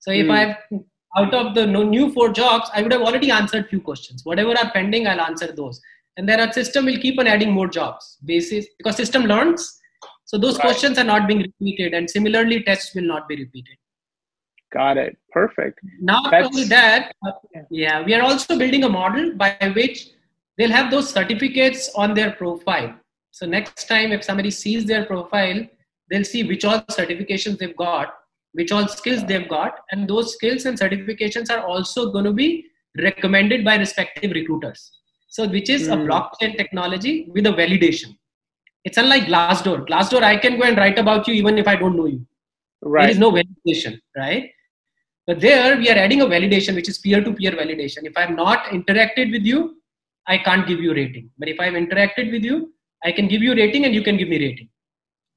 So 0.00 0.10
if 0.10 0.26
mm. 0.26 0.30
I've 0.30 0.80
out 1.16 1.32
of 1.32 1.54
the 1.54 1.66
new 1.66 2.12
four 2.12 2.30
jobs, 2.30 2.68
I 2.74 2.82
would 2.82 2.92
have 2.92 3.00
already 3.02 3.30
answered 3.30 3.68
few 3.68 3.80
questions. 3.80 4.24
Whatever 4.24 4.50
are 4.50 4.70
pending, 4.70 5.06
I'll 5.06 5.20
answer 5.20 5.50
those. 5.50 5.80
And 6.16 6.28
then 6.28 6.40
our 6.40 6.52
system 6.52 6.84
will 6.84 6.98
keep 6.98 7.18
on 7.18 7.26
adding 7.26 7.52
more 7.52 7.68
jobs 7.68 8.18
basis 8.24 8.66
because 8.78 8.96
system 8.96 9.24
learns. 9.24 9.80
So 10.26 10.36
those 10.36 10.58
right. 10.58 10.62
questions 10.62 10.98
are 10.98 11.04
not 11.04 11.26
being 11.26 11.40
repeated, 11.40 11.94
and 11.94 12.10
similarly, 12.10 12.62
tests 12.62 12.94
will 12.94 13.06
not 13.06 13.28
be 13.28 13.36
repeated. 13.36 13.76
Got 14.72 14.98
it. 14.98 15.16
Perfect. 15.30 15.78
Not 16.00 16.30
That's... 16.30 16.46
only 16.46 16.64
that, 16.64 17.14
yeah, 17.70 18.04
we 18.04 18.12
are 18.12 18.22
also 18.22 18.58
building 18.58 18.84
a 18.84 18.88
model 18.88 19.34
by 19.34 19.56
which 19.74 20.08
they'll 20.58 20.72
have 20.72 20.90
those 20.90 21.10
certificates 21.10 21.90
on 21.94 22.14
their 22.14 22.32
profile. 22.32 22.94
So 23.30 23.46
next 23.46 23.86
time, 23.86 24.12
if 24.12 24.24
somebody 24.24 24.50
sees 24.50 24.84
their 24.84 25.04
profile, 25.04 25.64
they'll 26.10 26.24
see 26.24 26.42
which 26.42 26.64
all 26.64 26.80
certifications 26.90 27.58
they've 27.58 27.76
got, 27.76 28.14
which 28.52 28.72
all 28.72 28.88
skills 28.88 29.24
they've 29.26 29.48
got, 29.48 29.80
and 29.92 30.08
those 30.08 30.34
skills 30.34 30.64
and 30.64 30.78
certifications 30.78 31.50
are 31.50 31.64
also 31.64 32.10
going 32.10 32.24
to 32.24 32.32
be 32.32 32.66
recommended 33.00 33.64
by 33.64 33.76
respective 33.76 34.32
recruiters. 34.32 34.90
So, 35.28 35.46
which 35.46 35.68
is 35.68 35.86
mm. 35.86 35.92
a 35.92 35.96
hmm. 35.96 36.08
blockchain 36.08 36.56
technology 36.56 37.28
with 37.28 37.46
a 37.46 37.50
validation. 37.50 38.16
It's 38.86 38.98
unlike 38.98 39.24
Glassdoor. 39.24 39.86
Glassdoor, 39.88 40.22
I 40.22 40.36
can 40.36 40.58
go 40.58 40.64
and 40.64 40.76
write 40.76 40.98
about 40.98 41.26
you 41.26 41.34
even 41.34 41.58
if 41.58 41.66
I 41.66 41.74
don't 41.74 41.96
know 41.96 42.06
you. 42.06 42.24
Right. 42.82 43.02
There 43.02 43.10
is 43.10 43.18
no 43.18 43.32
validation, 43.32 44.00
right? 44.16 44.50
But 45.26 45.40
there 45.40 45.76
we 45.76 45.90
are 45.90 45.98
adding 46.04 46.20
a 46.20 46.26
validation, 46.26 46.76
which 46.76 46.88
is 46.88 46.98
peer-to-peer 46.98 47.50
validation. 47.50 48.04
If 48.04 48.16
I'm 48.16 48.36
not 48.36 48.66
interacted 48.66 49.32
with 49.32 49.42
you, 49.42 49.82
I 50.28 50.38
can't 50.38 50.68
give 50.68 50.80
you 50.80 50.94
rating. 50.94 51.30
But 51.36 51.48
if 51.48 51.58
I've 51.58 51.72
interacted 51.72 52.30
with 52.30 52.44
you, 52.44 52.72
I 53.04 53.10
can 53.10 53.26
give 53.26 53.42
you 53.42 53.54
rating 53.54 53.86
and 53.86 53.92
you 53.94 54.04
can 54.04 54.16
give 54.16 54.28
me 54.28 54.38
rating. 54.38 54.68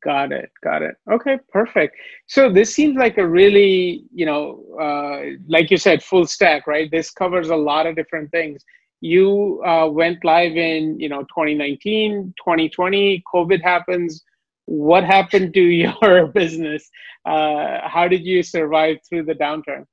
Got 0.03 0.31
it. 0.31 0.51
Got 0.63 0.83
it. 0.83 0.95
Okay, 1.11 1.39
perfect. 1.51 1.95
So 2.27 2.51
this 2.51 2.73
seems 2.75 2.97
like 2.97 3.17
a 3.17 3.27
really, 3.27 4.03
you 4.13 4.27
know, 4.27 4.63
uh, 4.79 5.37
like 5.47 5.71
you 5.71 5.77
said, 5.77 6.03
full 6.03 6.27
stack, 6.27 6.67
right? 6.67 6.89
This 6.91 7.09
covers 7.09 7.49
a 7.49 7.55
lot 7.55 7.87
of 7.87 7.95
different 7.95 8.29
things. 8.29 8.63
You 9.01 9.63
uh, 9.65 9.87
went 9.89 10.23
live 10.23 10.55
in, 10.57 10.99
you 10.99 11.09
know, 11.09 11.21
2019, 11.21 12.33
2020. 12.37 13.23
COVID 13.33 13.61
happens. 13.63 14.23
What 14.65 15.03
happened 15.03 15.53
to 15.53 15.61
your 15.83 16.27
business? 16.27 16.89
Uh, 17.25 17.87
how 17.87 18.07
did 18.07 18.25
you 18.25 18.43
survive 18.43 18.97
through 19.07 19.23
the 19.23 19.35
downturn? 19.35 19.85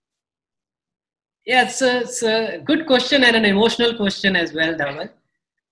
Yeah, 1.45 1.65
it's 1.65 1.81
a, 1.81 2.01
it's 2.01 2.23
a 2.23 2.59
good 2.65 2.87
question 2.87 3.23
and 3.23 3.37
an 3.37 3.45
emotional 3.45 3.95
question 3.95 4.35
as 4.35 4.53
well, 4.53 4.75
Dhaval. 4.75 5.11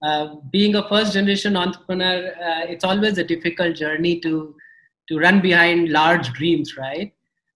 Uh, 0.03 0.37
being 0.51 0.77
a 0.77 0.89
first 0.89 1.15
generation 1.15 1.57
entrepreneur, 1.57 2.29
uh, 2.29 2.65
it's 2.69 2.85
always 2.85 3.19
a 3.19 3.25
difficult 3.25 3.75
journey 3.75 4.21
to 4.21 4.55
to 5.09 5.19
run 5.19 5.41
behind 5.41 5.91
large 5.91 6.33
dreams, 6.33 6.77
right? 6.77 7.13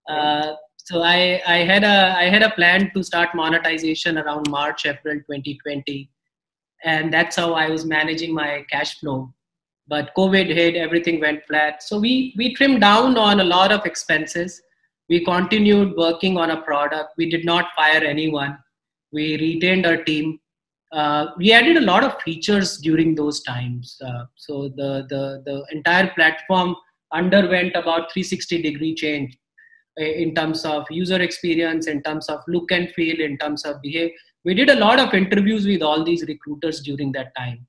Uh, 0.08 0.54
so 0.88 1.02
I, 1.02 1.40
I 1.46 1.58
had 1.70 1.84
a 1.84 2.14
I 2.16 2.24
had 2.34 2.42
a 2.42 2.50
plan 2.50 2.90
to 2.94 3.02
start 3.02 3.34
monetization 3.34 4.18
around 4.18 4.48
March 4.50 4.86
April 4.86 5.16
2020, 5.16 6.10
and 6.84 7.12
that's 7.12 7.36
how 7.36 7.54
I 7.54 7.68
was 7.68 7.84
managing 7.84 8.32
my 8.34 8.64
cash 8.70 8.98
flow. 9.00 9.32
But 9.86 10.14
COVID 10.16 10.46
hit, 10.46 10.76
everything 10.76 11.20
went 11.20 11.44
flat. 11.46 11.82
So 11.82 11.98
we 11.98 12.34
we 12.38 12.54
trimmed 12.54 12.80
down 12.80 13.18
on 13.18 13.40
a 13.40 13.44
lot 13.44 13.72
of 13.72 13.84
expenses 13.84 14.62
we 15.08 15.24
continued 15.24 15.96
working 15.96 16.36
on 16.36 16.50
a 16.50 16.62
product. 16.62 17.14
We 17.16 17.30
did 17.30 17.44
not 17.44 17.66
fire 17.74 18.02
anyone. 18.04 18.58
We 19.12 19.36
retained 19.38 19.86
our 19.86 19.96
team. 19.96 20.38
Uh, 20.92 21.28
we 21.36 21.52
added 21.52 21.78
a 21.78 21.82
lot 21.82 22.04
of 22.04 22.20
features 22.22 22.78
during 22.78 23.14
those 23.14 23.42
times. 23.42 23.96
Uh, 24.04 24.24
so 24.36 24.68
the, 24.76 25.06
the, 25.08 25.42
the 25.44 25.64
entire 25.72 26.10
platform 26.14 26.76
underwent 27.12 27.74
about 27.74 28.12
360 28.12 28.62
degree 28.62 28.94
change 28.94 29.36
in 29.98 30.34
terms 30.34 30.64
of 30.64 30.86
user 30.90 31.20
experience, 31.20 31.86
in 31.86 32.02
terms 32.02 32.28
of 32.28 32.40
look 32.48 32.70
and 32.70 32.90
feel, 32.92 33.20
in 33.20 33.36
terms 33.38 33.64
of 33.64 33.80
behavior. 33.82 34.14
We 34.44 34.54
did 34.54 34.70
a 34.70 34.76
lot 34.76 35.00
of 35.00 35.14
interviews 35.14 35.66
with 35.66 35.82
all 35.82 36.04
these 36.04 36.24
recruiters 36.26 36.80
during 36.80 37.12
that 37.12 37.34
time. 37.36 37.66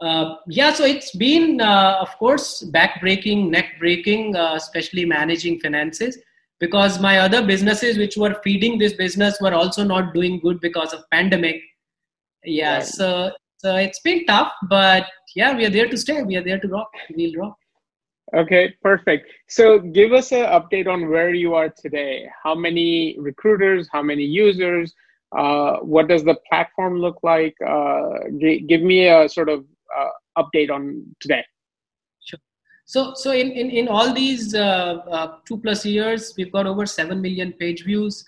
Uh, 0.00 0.36
yeah, 0.48 0.72
so 0.72 0.84
it's 0.84 1.14
been, 1.14 1.60
uh, 1.60 1.98
of 2.00 2.08
course, 2.18 2.62
back 2.62 3.00
breaking, 3.00 3.50
neck 3.50 3.66
breaking, 3.78 4.34
uh, 4.34 4.54
especially 4.56 5.04
managing 5.04 5.60
finances 5.60 6.18
because 6.62 7.00
my 7.00 7.18
other 7.18 7.44
businesses 7.44 7.98
which 7.98 8.16
were 8.16 8.34
feeding 8.44 8.78
this 8.78 8.92
business 8.94 9.40
were 9.40 9.52
also 9.52 9.82
not 9.82 10.14
doing 10.14 10.38
good 10.38 10.60
because 10.60 10.92
of 10.92 11.00
pandemic 11.10 11.60
yeah 12.44 12.74
right. 12.74 12.86
so 12.86 13.32
so 13.56 13.74
it's 13.76 14.00
been 14.00 14.24
tough 14.26 14.52
but 14.68 15.06
yeah 15.34 15.56
we 15.56 15.64
are 15.66 15.74
there 15.76 15.88
to 15.88 15.98
stay 15.98 16.22
we 16.22 16.36
are 16.36 16.44
there 16.44 16.60
to 16.60 16.68
rock 16.68 16.92
we'll 17.16 17.34
rock 17.42 17.56
okay 18.34 18.74
perfect 18.82 19.28
so 19.48 19.78
give 19.78 20.12
us 20.12 20.32
an 20.32 20.44
update 20.44 20.86
on 20.86 21.08
where 21.10 21.34
you 21.34 21.54
are 21.54 21.68
today 21.68 22.26
how 22.42 22.54
many 22.54 23.16
recruiters 23.18 23.88
how 23.92 24.02
many 24.02 24.24
users 24.24 24.94
uh, 25.36 25.76
what 25.78 26.08
does 26.08 26.24
the 26.24 26.36
platform 26.48 26.98
look 26.98 27.18
like 27.22 27.54
uh, 27.66 28.10
g- 28.38 28.60
give 28.60 28.82
me 28.82 29.08
a 29.08 29.28
sort 29.28 29.48
of 29.48 29.64
uh, 29.96 30.42
update 30.42 30.70
on 30.70 31.04
today 31.20 31.44
Sure. 32.24 32.38
so, 32.84 33.14
so 33.14 33.32
in, 33.32 33.50
in, 33.52 33.70
in 33.70 33.88
all 33.88 34.12
these 34.14 34.54
uh, 34.54 34.96
uh, 35.10 35.36
two 35.46 35.58
plus 35.58 35.84
years, 35.84 36.34
we've 36.36 36.52
got 36.52 36.66
over 36.66 36.86
7 36.86 37.20
million 37.20 37.52
page 37.52 37.84
views. 37.84 38.24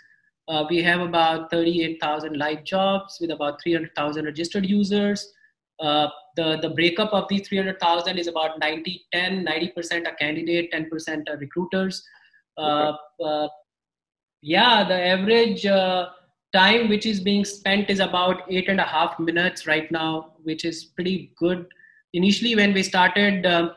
Uh, 0.48 0.64
we 0.68 0.82
have 0.82 1.00
about 1.00 1.50
38,000 1.50 2.36
live 2.36 2.64
jobs 2.64 3.18
with 3.20 3.30
about 3.30 3.62
300,000 3.62 4.24
registered 4.24 4.66
users. 4.66 5.32
Uh, 5.80 6.08
the, 6.36 6.58
the 6.62 6.70
breakup 6.70 7.12
of 7.12 7.26
these 7.28 7.46
300,000 7.48 8.18
is 8.18 8.26
about 8.26 8.58
90 8.58 9.06
10, 9.12 9.44
90% 9.44 10.06
are 10.06 10.14
candidate, 10.14 10.72
10% 10.72 11.28
are 11.28 11.36
recruiters. 11.38 12.02
Uh, 12.56 12.92
okay. 12.92 12.98
Uh, 13.24 13.48
yeah, 14.42 14.86
the 14.86 14.94
average 14.94 15.64
uh, 15.64 16.08
time 16.52 16.88
which 16.88 17.06
is 17.06 17.20
being 17.20 17.44
spent 17.44 17.90
is 17.90 18.00
about 18.00 18.42
eight 18.48 18.68
and 18.68 18.80
a 18.80 18.84
half 18.84 19.18
minutes 19.18 19.66
right 19.66 19.90
now, 19.90 20.32
which 20.42 20.64
is 20.64 20.84
pretty 20.84 21.32
good. 21.38 21.66
Initially, 22.12 22.54
when 22.54 22.72
we 22.74 22.82
started, 22.82 23.46
um, 23.46 23.72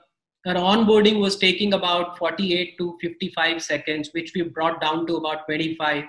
our 0.46 0.56
onboarding 0.56 1.20
was 1.20 1.38
taking 1.38 1.74
about 1.74 2.18
48 2.18 2.78
to 2.78 2.98
55 3.02 3.64
seconds, 3.64 4.10
which 4.14 4.34
we 4.36 4.44
brought 4.44 4.80
down 4.80 5.08
to 5.08 5.16
about 5.16 5.46
25. 5.46 6.04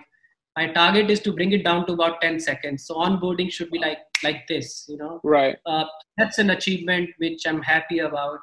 My 0.57 0.66
target 0.72 1.11
is 1.11 1.20
to 1.20 1.33
bring 1.33 1.53
it 1.53 1.64
down 1.64 1.87
to 1.87 1.92
about 1.92 2.20
10 2.20 2.38
seconds. 2.40 2.85
So 2.85 2.96
onboarding 2.96 3.51
should 3.51 3.70
be 3.70 3.79
like 3.79 3.98
like 4.22 4.46
this, 4.48 4.85
you 4.88 4.96
know. 4.96 5.20
Right. 5.24 5.57
Uh, 5.66 5.85
that's 6.16 6.38
an 6.38 6.50
achievement 6.50 7.11
which 7.18 7.46
I'm 7.46 7.62
happy 7.62 8.00
about. 8.00 8.38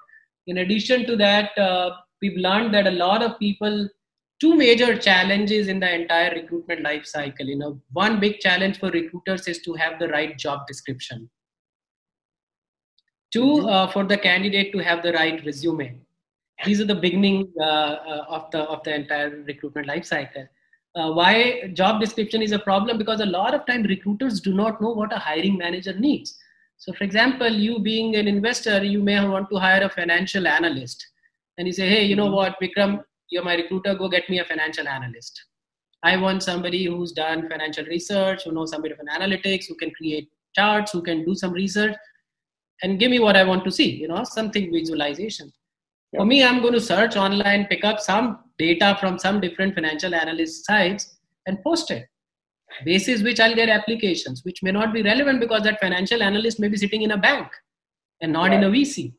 In 0.47 0.59
addition 0.59 1.05
to 1.07 1.15
that, 1.17 1.57
uh, 1.57 1.91
we've 2.21 2.37
learned 2.37 2.73
that 2.73 2.87
a 2.87 2.91
lot 2.91 3.23
of 3.23 3.39
people 3.39 3.89
two 4.39 4.55
major 4.55 4.97
challenges 4.97 5.67
in 5.67 5.79
the 5.79 5.91
entire 5.93 6.31
recruitment 6.31 6.81
life 6.81 7.05
cycle 7.05 7.45
you 7.45 7.57
know 7.57 7.79
one 7.93 8.19
big 8.19 8.39
challenge 8.39 8.79
for 8.79 8.89
recruiters 8.91 9.47
is 9.47 9.61
to 9.61 9.73
have 9.73 9.97
the 9.99 10.07
right 10.09 10.37
job 10.37 10.65
description 10.67 11.29
2 13.31 13.41
mm-hmm. 13.41 13.67
uh, 13.67 13.87
for 13.87 14.03
the 14.03 14.17
candidate 14.17 14.71
to 14.73 14.79
have 14.79 15.03
the 15.03 15.13
right 15.13 15.45
resume 15.45 15.87
these 16.65 16.81
are 16.81 16.89
the 16.93 17.01
beginning 17.05 17.39
uh, 17.59 17.95
uh, 18.13 18.25
of 18.29 18.51
the 18.51 18.61
of 18.75 18.83
the 18.83 18.93
entire 18.93 19.29
recruitment 19.51 19.87
life 19.87 20.05
cycle 20.05 20.47
uh, 20.95 21.11
why 21.11 21.69
job 21.73 21.99
description 21.99 22.41
is 22.41 22.51
a 22.51 22.59
problem 22.59 22.97
because 22.97 23.19
a 23.19 23.25
lot 23.25 23.53
of 23.53 23.65
time 23.65 23.83
recruiters 23.83 24.39
do 24.39 24.53
not 24.53 24.81
know 24.81 24.91
what 24.91 25.13
a 25.13 25.19
hiring 25.19 25.57
manager 25.57 25.93
needs 25.93 26.37
so 26.77 26.93
for 26.93 27.03
example 27.03 27.49
you 27.49 27.79
being 27.79 28.15
an 28.15 28.27
investor 28.27 28.83
you 28.83 29.01
may 29.01 29.17
want 29.27 29.49
to 29.49 29.57
hire 29.57 29.83
a 29.83 29.89
financial 29.89 30.47
analyst 30.47 31.05
and 31.57 31.67
you 31.67 31.73
say 31.73 31.89
hey 31.89 32.03
you 32.03 32.15
know 32.15 32.25
mm-hmm. 32.25 32.35
what 32.35 32.55
vikram 32.61 33.01
you're 33.29 33.43
my 33.43 33.55
recruiter, 33.55 33.95
go 33.95 34.07
get 34.07 34.29
me 34.29 34.39
a 34.39 34.45
financial 34.45 34.87
analyst. 34.87 35.43
I 36.03 36.17
want 36.17 36.43
somebody 36.43 36.85
who's 36.85 37.11
done 37.11 37.49
financial 37.49 37.85
research, 37.85 38.43
who 38.43 38.51
knows 38.51 38.71
some 38.71 38.81
bit 38.81 38.91
of 38.91 38.99
an 38.99 39.07
analytics, 39.07 39.65
who 39.67 39.75
can 39.75 39.91
create 39.91 40.29
charts, 40.55 40.91
who 40.91 41.01
can 41.01 41.25
do 41.25 41.33
some 41.33 41.51
research, 41.51 41.95
and 42.83 42.99
give 42.99 43.09
me 43.09 43.19
what 43.19 43.35
I 43.35 43.43
want 43.43 43.63
to 43.65 43.71
see, 43.71 43.89
you 43.89 44.07
know, 44.07 44.23
something 44.23 44.71
visualization. 44.71 45.51
Yeah. 46.11 46.19
For 46.19 46.25
me, 46.25 46.43
I'm 46.43 46.61
going 46.61 46.73
to 46.73 46.81
search 46.81 47.15
online, 47.15 47.65
pick 47.65 47.83
up 47.83 47.99
some 47.99 48.39
data 48.57 48.97
from 48.99 49.19
some 49.19 49.39
different 49.39 49.75
financial 49.75 50.15
analyst 50.15 50.65
sites 50.65 51.17
and 51.45 51.61
post 51.63 51.91
it. 51.91 52.07
Basis 52.83 53.21
which 53.21 53.39
I'll 53.39 53.55
get 53.55 53.69
applications, 53.69 54.43
which 54.43 54.61
may 54.63 54.71
not 54.71 54.93
be 54.93 55.01
relevant 55.01 55.39
because 55.39 55.63
that 55.63 55.79
financial 55.79 56.21
analyst 56.21 56.59
may 56.59 56.67
be 56.67 56.77
sitting 56.77 57.03
in 57.03 57.11
a 57.11 57.17
bank 57.17 57.47
and 58.21 58.33
not 58.33 58.49
right. 58.49 58.53
in 58.53 58.63
a 58.63 58.69
VC. 58.69 59.13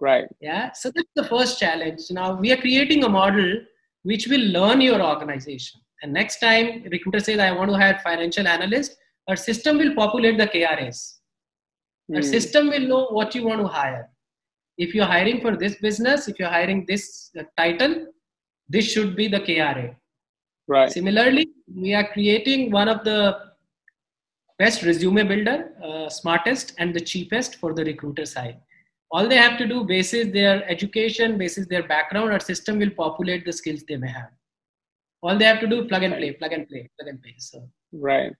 Right. 0.00 0.26
Yeah. 0.40 0.72
So 0.72 0.90
that's 0.94 1.08
the 1.14 1.24
first 1.24 1.58
challenge. 1.58 2.02
Now 2.10 2.34
we 2.34 2.52
are 2.52 2.56
creating 2.56 3.04
a 3.04 3.08
model 3.08 3.60
which 4.02 4.26
will 4.28 4.40
learn 4.40 4.80
your 4.80 5.02
organization. 5.02 5.80
And 6.02 6.12
next 6.12 6.38
time 6.38 6.84
recruiter 6.90 7.20
says, 7.20 7.38
I 7.38 7.52
want 7.52 7.70
to 7.70 7.76
hire 7.76 8.00
financial 8.02 8.46
analyst, 8.46 8.96
our 9.28 9.36
system 9.36 9.78
will 9.78 9.94
populate 9.94 10.38
the 10.38 10.46
KRAs. 10.46 11.18
Mm. 12.10 12.16
Our 12.16 12.22
hmm. 12.22 12.28
system 12.28 12.68
will 12.68 12.88
know 12.88 13.06
what 13.08 13.34
you 13.34 13.44
want 13.44 13.60
to 13.60 13.66
hire. 13.66 14.08
If 14.78 14.94
you're 14.94 15.04
hiring 15.04 15.40
for 15.40 15.56
this 15.56 15.74
business, 15.76 16.28
if 16.28 16.38
you're 16.38 16.48
hiring 16.48 16.86
this 16.86 17.30
uh, 17.38 17.42
title, 17.56 18.06
this 18.68 18.90
should 18.90 19.16
be 19.16 19.28
the 19.28 19.40
KRA. 19.40 19.94
Right. 20.66 20.90
Similarly, 20.90 21.48
we 21.74 21.94
are 21.94 22.06
creating 22.12 22.70
one 22.70 22.88
of 22.88 23.04
the 23.04 23.48
best 24.58 24.82
resume 24.82 25.22
builder, 25.22 25.72
uh, 25.82 26.08
smartest 26.08 26.74
and 26.78 26.94
the 26.94 27.00
cheapest 27.00 27.56
for 27.56 27.72
the 27.72 27.84
recruiter 27.84 28.26
side. 28.26 28.58
All 29.10 29.26
they 29.26 29.36
have 29.36 29.56
to 29.58 29.66
do 29.66 29.84
basis 29.84 30.30
their 30.32 30.68
education 30.68 31.38
basis 31.38 31.66
their 31.66 31.86
background 31.88 32.30
our 32.30 32.40
system 32.40 32.78
will 32.78 32.90
populate 32.90 33.46
the 33.46 33.52
skills 33.52 33.82
they 33.88 33.96
may 33.96 34.10
have. 34.10 34.30
All 35.22 35.38
they 35.38 35.46
have 35.46 35.60
to 35.60 35.66
do 35.66 35.86
plug 35.88 36.02
and 36.02 36.14
play 36.14 36.32
plug 36.32 36.52
and 36.52 36.68
play 36.68 36.90
plug 36.98 37.08
and 37.08 37.22
play 37.22 37.34
so. 37.38 37.66
Right. 37.92 38.32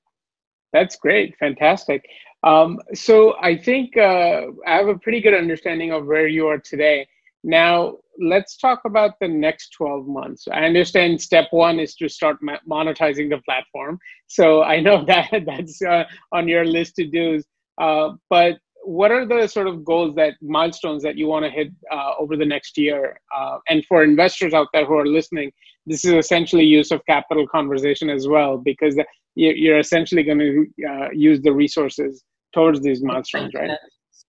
That's 0.75 0.97
great. 0.97 1.35
Fantastic. 1.39 2.05
Um, 2.45 2.79
so 2.95 3.35
i 3.41 3.57
think 3.57 3.97
uh, 3.97 4.43
i 4.65 4.75
have 4.77 4.87
a 4.89 4.99
pretty 4.99 5.21
good 5.21 5.35
understanding 5.35 5.93
of 5.93 6.07
where 6.07 6.29
you 6.29 6.47
are 6.49 6.59
today. 6.59 7.07
Now 7.43 7.97
let's 8.21 8.57
talk 8.57 8.81
about 8.85 9.13
the 9.21 9.29
next 9.29 9.71
12 9.71 10.07
months. 10.07 10.47
I 10.51 10.65
understand 10.65 11.21
step 11.21 11.49
one 11.51 11.79
is 11.79 11.95
to 11.97 12.09
start 12.09 12.39
monetizing 12.69 13.31
the 13.31 13.41
platform. 13.45 13.99
So 14.27 14.63
i 14.63 14.81
know 14.81 15.05
that 15.07 15.45
that's 15.47 15.81
uh, 15.83 16.05
on 16.33 16.49
your 16.49 16.65
list 16.65 16.97
to 16.97 17.07
do. 17.07 17.43
Uh, 17.81 18.11
but 18.29 18.59
what 18.85 19.11
are 19.11 19.27
the 19.27 19.47
sort 19.47 19.67
of 19.67 19.85
goals 19.85 20.15
that 20.15 20.35
milestones 20.41 21.03
that 21.03 21.17
you 21.17 21.27
want 21.27 21.45
to 21.45 21.51
hit 21.51 21.69
uh, 21.93 22.13
over 22.19 22.37
the 22.37 22.45
next 22.45 22.79
year? 22.79 23.21
Uh, 23.37 23.59
and 23.69 23.85
for 23.87 24.03
investors 24.03 24.55
out 24.55 24.69
there 24.73 24.87
who 24.87 24.95
are 24.95 25.07
listening 25.07 25.53
this 25.89 26.05
is 26.05 26.13
essentially 26.13 26.65
use 26.65 26.91
of 26.91 27.05
capital 27.07 27.47
conversation 27.49 28.11
as 28.11 28.29
well 28.29 28.59
because 28.59 28.97
you're 29.35 29.79
essentially 29.79 30.23
going 30.23 30.39
to 30.39 30.67
uh, 30.87 31.09
use 31.13 31.41
the 31.41 31.53
resources 31.53 32.23
towards 32.53 32.81
these 32.81 33.03
milestones 33.03 33.53
right 33.55 33.71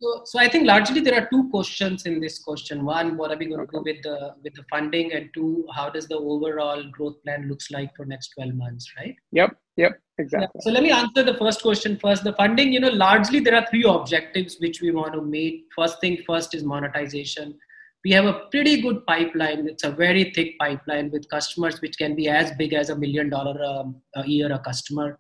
so, 0.02 0.22
so 0.26 0.40
I 0.40 0.48
think 0.48 0.66
largely 0.66 1.02
there 1.02 1.16
are 1.22 1.28
two 1.30 1.50
questions 1.50 2.06
in 2.06 2.20
this 2.22 2.40
question. 2.40 2.86
One, 2.86 3.18
what 3.18 3.32
are 3.32 3.38
we 3.38 3.48
going 3.48 3.66
to 3.66 3.72
do 3.72 3.82
with 3.84 4.02
the 4.04 4.36
with 4.44 4.54
the 4.54 4.64
funding, 4.70 5.12
and 5.14 5.30
two, 5.34 5.66
how 5.76 5.90
does 5.90 6.08
the 6.08 6.18
overall 6.18 6.84
growth 6.92 7.22
plan 7.24 7.48
looks 7.50 7.70
like 7.70 7.96
for 7.96 8.06
next 8.06 8.30
twelve 8.30 8.54
months, 8.54 8.92
right? 8.98 9.16
Yep, 9.34 9.58
yep, 9.76 10.00
exactly. 10.18 10.48
Yeah. 10.56 10.62
So 10.62 10.72
let 10.72 10.84
me 10.84 10.92
answer 10.92 11.24
the 11.24 11.36
first 11.38 11.62
question 11.62 11.98
first. 11.98 12.24
The 12.24 12.34
funding, 12.34 12.72
you 12.72 12.80
know, 12.80 12.90
largely 12.90 13.40
there 13.42 13.56
are 13.56 13.66
three 13.70 13.84
objectives 13.84 14.58
which 14.60 14.82
we 14.82 14.92
want 14.92 15.14
to 15.14 15.22
meet. 15.22 15.66
First 15.76 16.00
thing 16.00 16.18
first 16.26 16.56
is 16.56 16.64
monetization. 16.64 17.58
We 18.06 18.12
have 18.12 18.24
a 18.24 18.48
pretty 18.52 18.82
good 18.82 19.06
pipeline. 19.06 19.68
It's 19.68 19.84
a 19.84 19.92
very 19.92 20.32
thick 20.34 20.58
pipeline 20.58 21.12
with 21.12 21.30
customers 21.30 21.82
which 21.82 21.98
can 21.98 22.16
be 22.16 22.30
as 22.30 22.52
big 22.58 22.74
as 22.74 22.90
a 22.90 22.96
million 22.96 23.30
dollar 23.30 23.62
um, 23.62 23.98
a 24.16 24.26
year 24.26 24.50
a 24.54 24.60
customer 24.60 25.20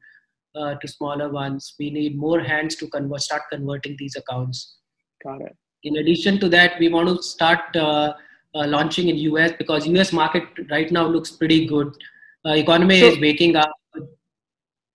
uh, 0.56 0.76
to 0.76 0.88
smaller 0.88 1.30
ones. 1.30 1.76
We 1.80 1.90
need 1.90 2.18
more 2.18 2.40
hands 2.40 2.76
to 2.78 2.88
convert, 2.88 3.22
start 3.22 3.44
converting 3.52 3.96
these 3.98 4.16
accounts. 4.16 4.78
Got 5.24 5.42
it. 5.42 5.56
In 5.84 5.98
addition 5.98 6.40
to 6.40 6.50
that, 6.50 6.80
we 6.80 6.90
want 6.90 7.08
to 7.08 7.22
start 7.24 7.76
uh, 7.76 8.14
uh, 8.56 8.68
launching 8.68 9.10
in 9.10 9.18
US 9.18 9.54
because 9.58 9.88
US 9.88 10.12
market 10.12 10.44
right 10.70 10.92
now 10.92 11.08
looks 11.08 11.32
pretty 11.32 11.66
good. 11.66 11.94
Uh, 12.46 12.54
economy 12.54 13.00
so, 13.00 13.08
is 13.08 13.20
waking 13.20 13.56
up. 13.56 13.72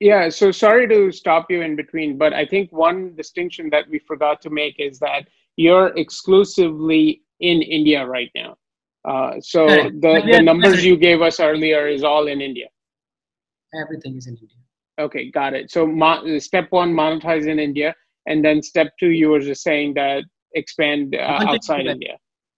Yeah, 0.00 0.28
so 0.28 0.50
sorry 0.50 0.88
to 0.88 1.12
stop 1.12 1.46
you 1.50 1.62
in 1.62 1.76
between, 1.76 2.18
but 2.18 2.32
I 2.32 2.44
think 2.44 2.70
one 2.72 3.14
distinction 3.14 3.70
that 3.70 3.88
we 3.88 4.00
forgot 4.00 4.42
to 4.42 4.50
make 4.50 4.74
is 4.78 4.98
that 4.98 5.28
you're 5.56 5.96
exclusively 5.96 7.22
in 7.40 7.62
India 7.62 8.04
right 8.04 8.30
now. 8.34 8.56
Uh, 9.04 9.40
so 9.40 9.66
the, 9.66 10.22
the 10.30 10.42
numbers 10.42 10.84
you 10.84 10.96
gave 10.96 11.22
us 11.22 11.38
earlier 11.38 11.86
is 11.86 12.02
all 12.02 12.26
in 12.26 12.40
India. 12.40 12.66
Everything 13.80 14.16
is 14.16 14.26
in 14.26 14.34
India. 14.36 14.56
Okay, 14.98 15.30
got 15.30 15.54
it. 15.54 15.70
So 15.70 15.87
mo- 15.87 16.38
step 16.38 16.70
one, 16.70 16.92
monetize 16.92 17.46
in 17.46 17.59
India, 17.59 17.94
and 18.26 18.44
then 18.44 18.62
step 18.62 18.92
two, 18.98 19.11
you 19.11 19.28
were 19.30 19.40
just 19.40 19.62
saying 19.62 19.94
that 19.94 20.24
expand 20.54 21.14
uh, 21.14 21.44
outside 21.48 21.87
India. 21.87 22.16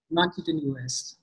Not 0.09 0.29
in 0.47 0.59
US. 0.75 1.15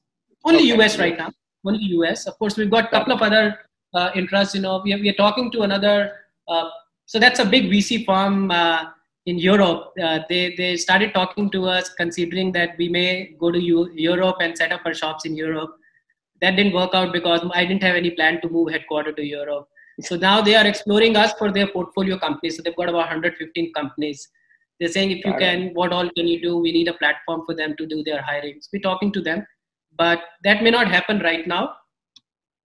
Only 0.45 0.73
okay. 0.73 0.83
US 0.83 0.99
right 0.99 1.17
now. 1.17 1.31
Only 1.65 1.85
US. 1.99 2.27
Of 2.27 2.39
course, 2.39 2.57
we've 2.57 2.71
got 2.71 2.87
a 2.87 2.89
couple 2.89 3.13
of 3.13 3.23
other 3.23 3.61
uh, 3.95 4.11
interests. 4.15 4.55
You 4.55 4.63
know, 4.63 4.83
we 4.85 4.93
are, 4.93 4.99
we 4.99 5.09
are 5.09 5.15
talking 5.15 5.51
to 5.53 5.63
another. 5.63 6.13
Uh, 6.49 6.69
so 7.07 7.19
that's 7.19 7.39
a 7.39 7.45
big 7.45 7.71
VC 7.71 8.05
firm 8.05 8.51
uh, 8.51 8.87
in 9.27 9.39
Europe. 9.39 9.93
Uh, 10.03 10.21
they 10.29 10.55
they 10.57 10.77
started 10.77 11.15
talking 11.15 11.51
to 11.51 11.67
us, 11.67 11.91
considering 11.91 12.53
that 12.53 12.77
we 12.77 12.89
may 12.89 13.35
go 13.39 13.51
to 13.51 13.61
U- 13.61 13.93
Europe 13.95 14.37
and 14.41 14.57
set 14.57 14.73
up 14.73 14.81
our 14.85 14.95
shops 14.95 15.25
in 15.25 15.37
Europe. 15.37 15.77
That 16.41 16.57
didn't 16.57 16.75
work 16.75 16.91
out 16.95 17.13
because 17.13 17.41
I 17.55 17.65
didn't 17.65 17.83
have 17.83 17.97
any 17.97 18.11
plan 18.11 18.41
to 18.43 18.49
move 18.49 18.71
headquarters 18.71 19.15
to 19.17 19.25
Europe. 19.25 19.69
So 20.01 20.17
now 20.17 20.41
they 20.41 20.55
are 20.55 20.67
exploring 20.67 21.17
us 21.17 21.33
for 21.35 21.53
their 21.53 21.69
portfolio 21.69 22.19
companies. 22.19 22.57
So 22.57 22.63
they've 22.63 22.77
got 22.77 22.89
about 22.89 23.09
115 23.11 23.73
companies. 23.73 24.29
They're 24.81 24.89
saying, 24.89 25.13
if 25.13 25.25
you 25.25 25.35
can, 25.39 25.71
what 25.75 25.93
all 25.93 26.11
can 26.17 26.27
you 26.27 26.43
do? 26.43 26.59
We 26.59 26.73
need 26.73 26.89
a 26.89 26.95
platform 26.95 27.43
for 27.47 27.55
them 27.55 27.77
to 27.77 27.87
do 27.87 28.03
their 28.03 28.23
hirings. 28.23 28.69
We're 28.73 28.83
talking 28.83 29.13
to 29.13 29.21
them, 29.21 29.47
but 29.97 30.21
that 30.43 30.63
may 30.63 30.71
not 30.71 30.89
happen 30.89 31.21
right 31.21 31.47
now 31.47 31.77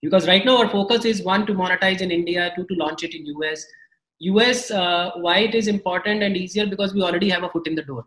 because 0.02 0.28
right 0.28 0.44
now 0.44 0.58
our 0.58 0.70
focus 0.70 1.06
is 1.06 1.22
one 1.24 1.46
to 1.46 1.54
monetize 1.54 2.02
in 2.02 2.10
India, 2.10 2.52
two 2.56 2.66
to 2.66 2.74
launch 2.76 3.04
it 3.04 3.14
in 3.14 3.26
US. 3.26 3.66
US, 4.22 4.72
uh, 4.72 5.12
why 5.18 5.40
it 5.40 5.56
is 5.56 5.68
important 5.68 6.24
and 6.24 6.36
easier 6.36 6.66
because 6.66 6.94
we 6.94 7.02
already 7.02 7.30
have 7.30 7.44
a 7.44 7.50
foot 7.50 7.68
in 7.68 7.76
the 7.76 7.84
door. 7.84 8.06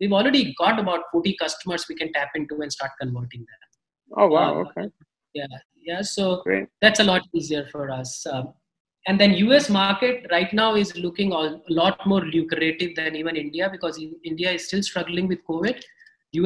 We've 0.00 0.12
already 0.12 0.54
got 0.58 0.78
about 0.78 1.04
40 1.12 1.36
customers 1.36 1.86
we 1.88 1.94
can 1.94 2.12
tap 2.12 2.30
into 2.34 2.60
and 2.60 2.70
start 2.70 2.90
converting 3.00 3.40
them. 3.40 4.18
Oh 4.18 4.28
wow! 4.28 4.60
Uh, 4.60 4.64
okay. 4.64 4.90
Yeah, 5.34 5.46
yeah 5.86 6.02
so 6.02 6.42
Great. 6.42 6.68
that's 6.82 7.00
a 7.00 7.04
lot 7.04 7.22
easier 7.32 7.66
for 7.72 7.90
us 7.90 8.26
um, 8.26 8.52
and 9.08 9.20
then 9.20 9.32
us 9.56 9.68
market 9.70 10.26
right 10.30 10.52
now 10.52 10.74
is 10.74 10.94
looking 10.96 11.32
a 11.32 11.60
lot 11.68 12.06
more 12.06 12.22
lucrative 12.36 12.94
than 12.96 13.16
even 13.16 13.36
india 13.36 13.68
because 13.70 14.00
india 14.24 14.50
is 14.52 14.66
still 14.66 14.82
struggling 14.82 15.28
with 15.28 15.46
covid. 15.50 15.78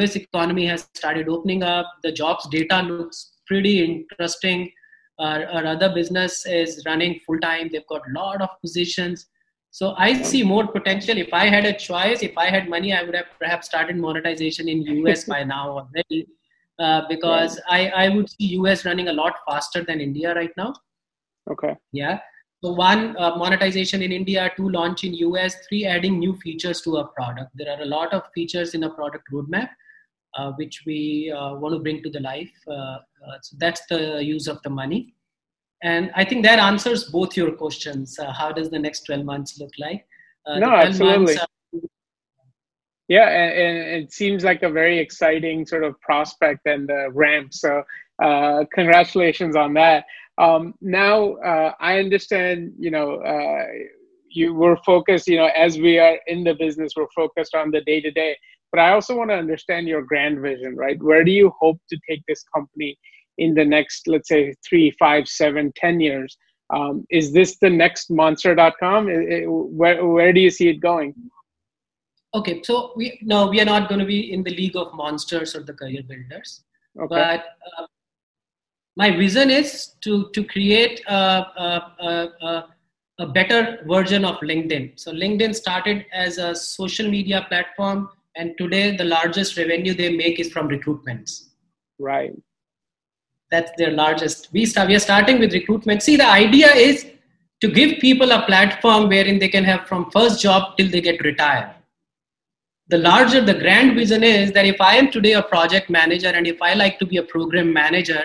Us 0.03 0.15
economy 0.15 0.67
has 0.67 0.83
started 0.95 1.29
opening 1.29 1.63
up. 1.65 1.87
The 2.05 2.13
jobs 2.13 2.47
data 2.49 2.81
looks 2.83 3.33
pretty 3.49 3.85
interesting. 3.85 4.71
Our, 5.19 5.45
our 5.47 5.67
other 5.67 5.89
business 5.93 6.47
is 6.47 6.85
running 6.87 7.19
full 7.27 7.41
time 7.41 7.71
they've 7.73 7.87
got 7.89 8.03
a 8.09 8.13
lot 8.19 8.41
of 8.41 8.51
positions. 8.61 9.27
So 9.73 9.95
i 10.05 10.23
see 10.23 10.43
more 10.45 10.67
potential. 10.77 11.19
If 11.25 11.33
i 11.41 11.47
had 11.55 11.65
a 11.65 11.73
choice 11.87 12.23
if 12.29 12.39
i 12.45 12.47
had 12.57 12.69
money 12.75 12.93
i 12.99 13.03
would 13.03 13.17
have 13.21 13.33
perhaps 13.41 13.67
started 13.73 13.97
monetization 13.97 14.69
in 14.69 14.85
us 15.15 15.25
by 15.25 15.43
now 15.55 15.65
already 15.81 16.21
uh, 16.81 17.03
because 17.09 17.61
I, 17.69 17.89
I 17.89 18.09
would 18.09 18.31
see 18.31 18.57
US 18.57 18.85
running 18.85 19.09
a 19.09 19.13
lot 19.13 19.35
faster 19.47 19.85
than 19.85 20.01
India 20.01 20.35
right 20.35 20.51
now. 20.57 20.75
Okay. 21.51 21.77
Yeah. 21.93 22.21
So 22.63 22.73
one, 22.73 23.17
uh, 23.17 23.37
monetization 23.37 24.03
in 24.03 24.13
India, 24.13 24.51
two, 24.57 24.69
launch 24.69 25.05
in 25.05 25.15
US, 25.15 25.55
three, 25.67 25.87
adding 25.87 26.19
new 26.19 26.37
features 26.37 26.83
to 26.83 26.99
our 26.99 27.09
product. 27.09 27.51
There 27.55 27.71
are 27.75 27.83
a 27.83 27.87
lot 27.87 28.13
of 28.13 28.23
features 28.35 28.75
in 28.75 28.85
a 28.85 28.91
product 28.91 29.29
roadmap, 29.33 29.69
uh, 30.37 30.53
which 30.53 30.83
we 30.87 31.33
uh, 31.35 31.55
want 31.55 31.75
to 31.75 31.81
bring 31.81 32.03
to 32.03 32.11
the 32.11 32.21
life. 32.21 32.53
Uh, 32.69 32.73
uh, 32.73 32.99
so 33.43 33.57
that's 33.59 33.87
the 33.87 34.23
use 34.23 34.47
of 34.47 34.63
the 34.63 34.71
money. 34.71 35.15
And 35.83 36.11
I 36.15 36.25
think 36.25 36.45
that 36.45 36.59
answers 36.59 37.05
both 37.05 37.35
your 37.35 37.53
questions. 37.53 38.19
Uh, 38.19 38.31
how 38.33 38.53
does 38.53 38.69
the 38.69 38.79
next 38.79 39.05
12 39.05 39.25
months 39.25 39.59
look 39.59 39.73
like? 39.79 40.07
no, 40.47 40.71
absolutely. 40.71 41.37
Months, 41.37 41.47
yeah, 43.11 43.29
and, 43.29 43.79
and, 43.79 44.05
it 44.05 44.13
seems 44.13 44.45
like 44.45 44.63
a 44.63 44.71
very 44.71 45.01
exciting 45.01 45.67
sort 45.67 45.83
of 45.83 46.01
prospect 46.01 46.61
and 46.67 46.89
the 46.89 47.09
ramp. 47.13 47.53
So 47.53 47.83
congratulations 48.73 49.57
on 49.57 49.75
that. 49.75 50.05
Um, 50.39 50.75
now 50.81 51.33
uh, 51.35 51.73
I 51.81 51.99
understand, 51.99 52.73
you 52.79 52.93
know, 52.93 53.17
uh, 53.17 53.67
you 54.31 54.55
were 54.55 54.77
focused, 54.87 55.27
you 55.27 55.37
know, 55.37 55.51
as 55.57 55.77
we 55.77 55.99
are 55.99 56.21
in 56.29 56.45
the 56.45 56.55
business, 56.55 56.93
we're 56.97 57.11
focused 57.15 57.57
on 57.57 57.73
the 57.73 57.81
day 57.81 58.01
to 58.01 58.13
day. 58.13 58.37
But 58.71 58.79
I 58.79 58.93
also 58.93 59.17
want 59.17 59.31
to 59.31 59.35
understand 59.35 59.89
your 59.89 60.03
grand 60.03 60.41
vision, 60.41 60.77
right? 60.77 61.03
Where 61.03 61.25
do 61.25 61.33
you 61.33 61.53
hope 61.61 61.79
to 61.91 61.99
take 62.09 62.23
this 62.29 62.45
company 62.55 62.97
in 63.39 63.55
the 63.55 63.65
next, 63.65 64.07
let's 64.07 64.29
say, 64.29 64.55
three, 64.67 64.93
five, 65.01 65.27
seven, 65.27 65.73
ten 65.75 65.99
years? 65.99 66.37
Um, 66.73 67.05
is 67.11 67.33
this 67.33 67.59
the 67.59 67.71
next 67.71 68.09
monster.com? 68.09 69.07
Where, 69.77 70.07
where 70.07 70.33
do 70.33 70.39
you 70.39 70.51
see 70.51 70.69
it 70.69 70.81
going? 70.81 71.15
Okay, 72.33 72.63
so 72.63 72.93
we 72.95 73.19
no, 73.23 73.49
we 73.49 73.61
are 73.61 73.65
not 73.65 73.89
going 73.89 73.99
to 73.99 74.07
be 74.07 74.33
in 74.33 74.45
the 74.45 74.51
league 74.51 74.77
of 74.77 74.95
monsters 74.95 75.57
or 75.57 75.63
the 75.63 75.73
career 75.73 76.03
builders. 76.03 76.63
Okay. 76.97 77.09
But 77.09 77.45
uh, 77.77 77.87
my 78.97 79.11
vision 79.17 79.51
is 79.51 79.95
to 80.03 80.31
to 80.35 80.45
create 80.45 81.03
a, 81.09 81.15
a, 81.15 82.29
a, 82.43 82.65
a, 83.19 83.27
better 83.27 83.85
version 83.87 84.25
of 84.25 84.37
linkedin. 84.37 84.99
So 84.99 85.13
linkedin 85.13 85.55
started 85.55 86.07
as 86.13 86.39
a 86.39 86.55
social 86.55 87.11
media 87.11 87.47
platform 87.49 88.09
and 88.37 88.57
today 88.59 88.97
the 88.97 89.05
largest 89.05 89.57
revenue 89.57 89.95
they 89.95 90.17
make 90.17 90.39
is 90.39 90.53
from 90.53 90.69
recruitments. 90.69 91.49
Right. 91.99 92.33
That's 93.51 93.73
their 93.77 93.91
largest. 93.91 94.51
We 94.53 94.67
start 94.67 94.89
we 94.89 94.95
are 94.95 95.01
starting 95.01 95.41
with 95.41 95.53
recruitment. 95.53 96.05
See 96.05 96.17
the 96.17 96.29
idea 96.29 96.73
is 96.73 97.07
to 97.61 97.69
give 97.69 97.99
people 97.99 98.31
a 98.31 98.47
platform 98.47 99.09
wherein 99.09 99.41
they 99.41 99.49
can 99.49 99.65
have 99.65 99.89
from 99.89 100.11
first 100.13 100.41
job 100.41 100.77
till 100.77 100.89
they 100.89 101.01
get 101.01 101.21
retired 101.23 101.75
the 102.91 102.99
larger 102.99 103.41
the 103.41 103.55
grand 103.55 103.95
vision 103.95 104.23
is 104.23 104.53
that 104.53 104.67
if 104.67 104.81
i 104.81 104.95
am 105.01 105.11
today 105.17 105.33
a 105.33 105.43
project 105.43 105.91
manager 105.97 106.29
and 106.29 106.47
if 106.47 106.61
i 106.69 106.75
like 106.75 106.99
to 106.99 107.07
be 107.07 107.19
a 107.19 107.23
program 107.33 107.73
manager 107.73 108.23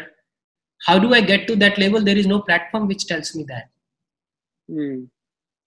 how 0.85 0.97
do 0.99 1.13
i 1.13 1.21
get 1.21 1.47
to 1.47 1.55
that 1.55 1.77
level? 1.77 2.03
There 2.03 2.17
is 2.17 2.27
no 2.27 2.41
platform 2.41 2.87
which 2.87 3.07
tells 3.07 3.35
me 3.35 3.45
that. 3.53 3.69
Mm. 4.69 5.07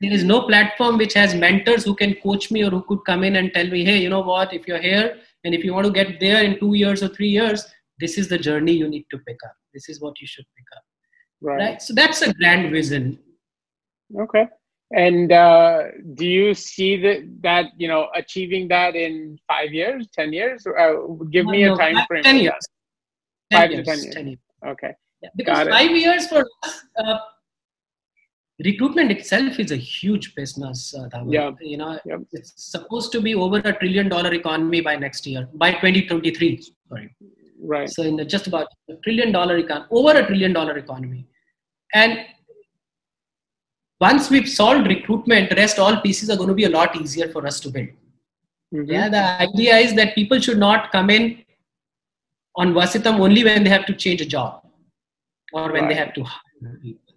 there 0.02 0.12
is 0.14 0.24
no 0.24 0.36
platform 0.46 0.96
which 1.00 1.14
has 1.14 1.34
mentors 1.42 1.84
who 1.84 1.94
can 2.00 2.14
coach 2.22 2.50
me 2.54 2.64
or 2.64 2.70
who 2.70 2.80
could 2.88 3.04
come 3.08 3.22
in 3.28 3.36
and 3.40 3.52
tell 3.54 3.68
me 3.74 3.84
hey 3.84 3.98
you 3.98 4.08
know 4.14 4.22
what? 4.30 4.52
If 4.52 4.66
you're 4.66 4.84
here 4.86 5.16
and 5.44 5.54
if 5.54 5.64
you 5.64 5.72
want 5.74 5.86
to 5.86 5.92
get 5.92 6.18
there 6.20 6.42
in 6.42 6.58
two 6.58 6.74
years 6.74 7.02
or 7.02 7.08
three 7.08 7.28
years 7.28 7.64
this 8.04 8.18
is 8.18 8.28
the 8.28 8.38
journey 8.46 8.72
you 8.72 8.88
need 8.88 9.06
to 9.12 9.18
pick 9.18 9.38
up. 9.48 9.56
This 9.74 9.88
is 9.88 10.00
what 10.00 10.20
you 10.20 10.26
should 10.26 10.48
pick 10.56 10.76
up. 10.76 10.82
Right, 11.40 11.58
right? 11.64 11.82
so 11.82 11.94
that's 11.94 12.22
a 12.22 12.32
grand 12.34 12.72
vision. 12.72 13.18
Okay 14.24 14.46
and 14.92 15.32
uh, 15.32 15.82
do 16.14 16.26
you 16.26 16.54
see 16.54 16.96
that 16.96 17.20
that 17.42 17.66
you 17.76 17.88
know 17.88 18.08
achieving 18.14 18.68
that 18.68 18.96
in 18.96 19.38
five 19.46 19.72
years 19.72 20.08
ten 20.12 20.32
years 20.32 20.66
uh, 20.66 20.94
give 21.30 21.46
me 21.46 21.64
no, 21.64 21.74
a 21.74 21.78
time 21.78 22.06
frame 22.06 22.22
10 22.22 22.38
years. 22.38 22.68
10 23.50 23.60
five 23.60 23.70
years, 23.70 23.86
to 23.86 23.94
10 23.94 24.02
years. 24.02 24.14
10 24.14 24.26
years. 24.26 24.38
Okay. 24.66 24.92
Yeah, 25.22 25.30
because 25.36 25.68
five 25.68 25.90
years 25.90 26.28
for 26.28 26.44
us, 26.62 26.82
uh, 26.96 27.18
recruitment 28.64 29.10
itself 29.10 29.58
is 29.58 29.72
a 29.72 29.76
huge 29.76 30.34
business. 30.34 30.94
Uh, 30.94 31.08
yeah. 31.26 31.50
You 31.60 31.76
know, 31.76 31.98
yep. 32.04 32.20
it's 32.32 32.52
supposed 32.56 33.12
to 33.12 33.20
be 33.20 33.34
over 33.34 33.58
a 33.58 33.72
trillion 33.72 34.08
dollar 34.08 34.32
economy 34.32 34.80
by 34.80 34.96
next 34.96 35.26
year, 35.26 35.48
by 35.54 35.72
2023. 35.72 36.62
Sorry. 36.88 37.14
Right. 37.60 37.90
So 37.90 38.04
in 38.04 38.26
just 38.28 38.46
about 38.46 38.68
a 38.88 38.94
trillion 39.02 39.32
dollar 39.32 39.60
econ, 39.60 39.86
over 39.90 40.12
a 40.12 40.24
trillion 40.24 40.52
dollar 40.52 40.78
economy, 40.78 41.26
and 41.94 42.20
once 44.00 44.30
we've 44.30 44.48
solved 44.48 44.86
recruitment, 44.86 45.52
rest 45.56 45.78
all 45.78 46.00
pieces 46.00 46.30
are 46.30 46.36
going 46.36 46.48
to 46.48 46.54
be 46.54 46.64
a 46.64 46.70
lot 46.70 47.00
easier 47.00 47.28
for 47.28 47.46
us 47.46 47.58
to 47.60 47.70
build. 47.70 47.88
Mm-hmm. 48.74 48.90
Yeah, 48.90 49.08
the 49.08 49.40
idea 49.42 49.76
is 49.76 49.94
that 49.94 50.14
people 50.14 50.40
should 50.40 50.58
not 50.58 50.92
come 50.92 51.10
in 51.10 51.42
on 52.56 52.74
Vasitum 52.74 53.18
only 53.20 53.44
when 53.44 53.64
they 53.64 53.70
have 53.70 53.86
to 53.86 53.94
change 53.94 54.20
a 54.20 54.26
job 54.26 54.62
or 55.52 55.72
when 55.72 55.84
right. 55.84 55.88
they 55.88 55.94
have 55.94 56.12
to 56.14 56.22
hire 56.22 56.78
people. 56.82 57.14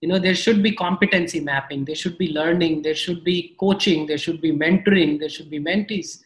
You 0.00 0.08
know, 0.08 0.18
there 0.18 0.34
should 0.34 0.62
be 0.62 0.72
competency 0.72 1.40
mapping, 1.40 1.86
there 1.86 1.94
should 1.94 2.18
be 2.18 2.32
learning, 2.32 2.82
there 2.82 2.94
should 2.94 3.24
be 3.24 3.56
coaching, 3.58 4.06
there 4.06 4.18
should 4.18 4.42
be 4.42 4.52
mentoring, 4.52 5.18
there 5.18 5.30
should 5.30 5.48
be 5.48 5.58
mentees. 5.58 6.18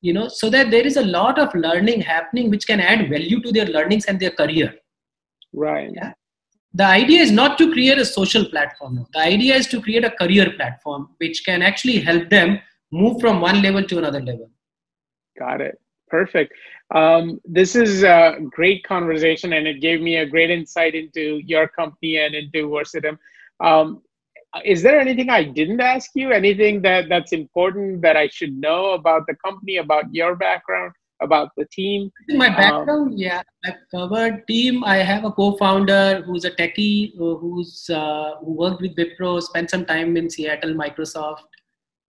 You 0.00 0.12
know, 0.12 0.28
so 0.28 0.48
that 0.50 0.70
there 0.70 0.86
is 0.86 0.96
a 0.96 1.04
lot 1.04 1.40
of 1.40 1.52
learning 1.54 2.02
happening 2.02 2.50
which 2.50 2.66
can 2.66 2.78
add 2.78 3.10
value 3.10 3.42
to 3.42 3.50
their 3.50 3.66
learnings 3.66 4.04
and 4.04 4.20
their 4.20 4.30
career. 4.30 4.72
Right. 5.52 5.90
Yeah. 5.92 6.12
The 6.74 6.84
idea 6.84 7.20
is 7.20 7.30
not 7.30 7.58
to 7.58 7.72
create 7.72 7.98
a 7.98 8.04
social 8.04 8.44
platform. 8.44 9.06
The 9.12 9.20
idea 9.20 9.56
is 9.56 9.66
to 9.68 9.80
create 9.80 10.04
a 10.04 10.10
career 10.10 10.52
platform 10.52 11.08
which 11.18 11.44
can 11.44 11.62
actually 11.62 11.98
help 11.98 12.28
them 12.28 12.60
move 12.92 13.20
from 13.20 13.40
one 13.40 13.62
level 13.62 13.82
to 13.82 13.98
another 13.98 14.20
level. 14.20 14.50
Got 15.38 15.60
it. 15.60 15.80
Perfect. 16.08 16.52
Um, 16.94 17.40
this 17.44 17.76
is 17.76 18.02
a 18.02 18.38
great 18.50 18.82
conversation, 18.84 19.52
and 19.52 19.66
it 19.66 19.80
gave 19.80 20.00
me 20.00 20.16
a 20.16 20.26
great 20.26 20.50
insight 20.50 20.94
into 20.94 21.40
your 21.44 21.68
company 21.68 22.18
and 22.18 22.34
into 22.34 22.68
Vasitum. 22.68 23.18
Um, 23.60 24.02
is 24.64 24.82
there 24.82 24.98
anything 24.98 25.28
I 25.28 25.44
didn't 25.44 25.80
ask 25.80 26.10
you? 26.14 26.32
Anything 26.32 26.80
that 26.82 27.08
that's 27.08 27.32
important 27.32 28.00
that 28.02 28.16
I 28.16 28.28
should 28.28 28.56
know 28.56 28.92
about 28.92 29.26
the 29.26 29.34
company, 29.44 29.76
about 29.76 30.12
your 30.14 30.34
background, 30.36 30.92
about 31.20 31.50
the 31.56 31.66
team? 31.72 32.10
My 32.28 32.48
um, 32.48 32.54
background, 32.54 32.90
um, 32.90 33.12
yeah, 33.16 33.42
I've 33.64 33.74
covered 33.90 34.46
team. 34.46 34.84
I 34.84 34.98
have 34.98 35.24
a 35.24 35.32
co-founder 35.32 36.22
who's 36.26 36.44
a 36.44 36.50
techie 36.50 37.16
who's 37.16 37.88
uh, 37.90 38.36
who 38.40 38.52
worked 38.52 38.80
with 38.80 38.96
Wipro, 38.96 39.42
spent 39.42 39.70
some 39.70 39.84
time 39.84 40.16
in 40.16 40.30
Seattle, 40.30 40.74
Microsoft, 40.74 41.48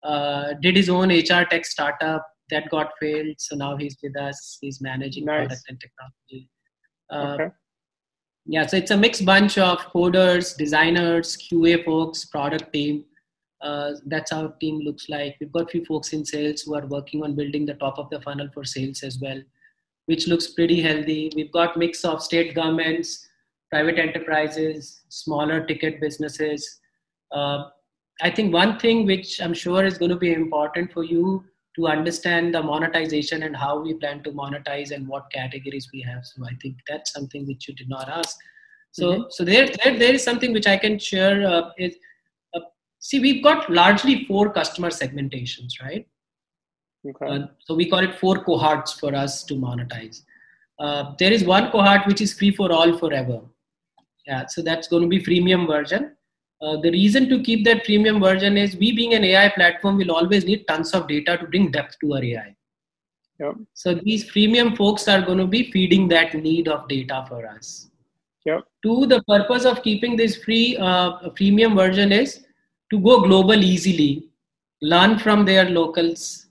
uh, 0.02 0.54
did 0.60 0.76
his 0.76 0.88
own 0.88 1.10
HR 1.10 1.44
tech 1.50 1.64
startup 1.64 2.26
that 2.50 2.68
got 2.70 2.92
failed. 3.00 3.34
So 3.38 3.56
now 3.56 3.76
he's 3.76 3.96
with 4.02 4.16
us. 4.16 4.58
He's 4.60 4.80
managing 4.80 5.24
nice. 5.24 5.46
product 5.46 5.62
and 5.68 5.80
technology. 5.80 6.48
Uh, 7.10 7.34
okay. 7.34 7.54
Yeah, 8.46 8.66
so 8.66 8.76
it's 8.76 8.90
a 8.90 8.96
mixed 8.96 9.24
bunch 9.24 9.58
of 9.58 9.78
coders, 9.78 10.56
designers, 10.56 11.36
QA 11.36 11.84
folks, 11.84 12.24
product 12.24 12.72
team. 12.72 13.04
Uh, 13.62 13.92
that's 14.06 14.30
how 14.30 14.48
team 14.60 14.80
looks 14.80 15.08
like. 15.08 15.36
We've 15.40 15.52
got 15.52 15.64
a 15.64 15.68
few 15.68 15.84
folks 15.84 16.12
in 16.12 16.24
sales 16.24 16.62
who 16.62 16.74
are 16.74 16.86
working 16.86 17.22
on 17.22 17.36
building 17.36 17.66
the 17.66 17.74
top 17.74 17.98
of 17.98 18.08
the 18.10 18.20
funnel 18.20 18.48
for 18.54 18.64
sales 18.64 19.02
as 19.02 19.18
well, 19.20 19.40
which 20.06 20.26
looks 20.26 20.48
pretty 20.48 20.80
healthy. 20.80 21.30
We've 21.36 21.52
got 21.52 21.76
mix 21.76 22.04
of 22.04 22.22
state 22.22 22.54
governments, 22.54 23.28
private 23.70 23.98
enterprises, 23.98 25.02
smaller 25.08 25.64
ticket 25.66 26.00
businesses. 26.00 26.80
Uh, 27.32 27.64
I 28.22 28.30
think 28.30 28.52
one 28.52 28.78
thing 28.78 29.06
which 29.06 29.40
I'm 29.40 29.54
sure 29.54 29.84
is 29.84 29.98
going 29.98 30.10
to 30.10 30.16
be 30.16 30.32
important 30.32 30.92
for 30.92 31.04
you 31.04 31.44
to 31.76 31.86
understand 31.86 32.54
the 32.54 32.62
monetization 32.62 33.44
and 33.44 33.56
how 33.56 33.80
we 33.80 33.94
plan 33.94 34.22
to 34.24 34.32
monetize 34.32 34.90
and 34.90 35.06
what 35.06 35.30
categories 35.32 35.88
we 35.92 36.00
have. 36.02 36.24
So 36.24 36.44
I 36.44 36.54
think 36.60 36.76
that's 36.88 37.12
something 37.12 37.46
which 37.46 37.68
you 37.68 37.74
did 37.74 37.88
not 37.88 38.08
ask. 38.08 38.36
So 38.92 39.12
mm-hmm. 39.12 39.22
so 39.30 39.44
there, 39.44 39.68
there 39.84 39.98
there 39.98 40.14
is 40.14 40.24
something 40.24 40.52
which 40.52 40.66
I 40.66 40.76
can 40.76 40.98
share. 40.98 41.46
Uh, 41.46 41.70
is 41.78 41.94
see 43.00 43.18
we've 43.18 43.42
got 43.42 43.68
largely 43.68 44.24
four 44.26 44.50
customer 44.52 44.90
segmentations, 44.90 45.80
right? 45.82 46.06
Okay. 47.08 47.26
Uh, 47.26 47.46
so 47.58 47.74
we 47.74 47.88
call 47.88 48.00
it 48.00 48.14
four 48.14 48.44
cohorts 48.44 48.92
for 48.92 49.14
us 49.14 49.42
to 49.44 49.54
monetize. 49.54 50.22
Uh, 50.78 51.14
there 51.18 51.32
is 51.32 51.44
one 51.44 51.70
cohort 51.70 52.06
which 52.06 52.20
is 52.20 52.32
free 52.32 52.50
for 52.50 52.70
all 52.72 52.96
forever. 52.96 53.40
Yeah, 54.26 54.46
so 54.46 54.62
that's 54.62 54.86
going 54.86 55.02
to 55.02 55.08
be 55.08 55.22
freemium 55.22 55.66
version. 55.66 56.12
Uh, 56.62 56.76
the 56.76 56.90
reason 56.90 57.28
to 57.30 57.42
keep 57.42 57.64
that 57.64 57.84
premium 57.84 58.20
version 58.20 58.58
is 58.58 58.76
we 58.76 58.94
being 58.94 59.14
an 59.14 59.24
AI 59.24 59.48
platform 59.48 59.96
will 59.96 60.12
always 60.12 60.44
need 60.44 60.68
tons 60.68 60.92
of 60.92 61.08
data 61.08 61.38
to 61.38 61.46
bring 61.46 61.70
depth 61.70 61.98
to 62.00 62.14
our 62.14 62.22
AI. 62.22 62.54
Yep. 63.38 63.54
So 63.72 63.94
these 63.94 64.30
freemium 64.30 64.76
folks 64.76 65.08
are 65.08 65.22
going 65.22 65.38
to 65.38 65.46
be 65.46 65.70
feeding 65.70 66.06
that 66.08 66.34
need 66.34 66.68
of 66.68 66.86
data 66.86 67.24
for 67.28 67.46
us. 67.46 67.88
Yep. 68.44 68.64
To 68.84 69.06
the 69.06 69.22
purpose 69.22 69.64
of 69.64 69.82
keeping 69.82 70.16
this 70.16 70.36
free 70.44 70.76
uh, 70.78 71.30
premium 71.30 71.74
version 71.74 72.12
is 72.12 72.44
to 72.90 73.00
go 73.00 73.20
global 73.22 73.64
easily, 73.64 74.28
learn 74.82 75.18
from 75.18 75.44
their 75.44 75.68
locals, 75.68 76.46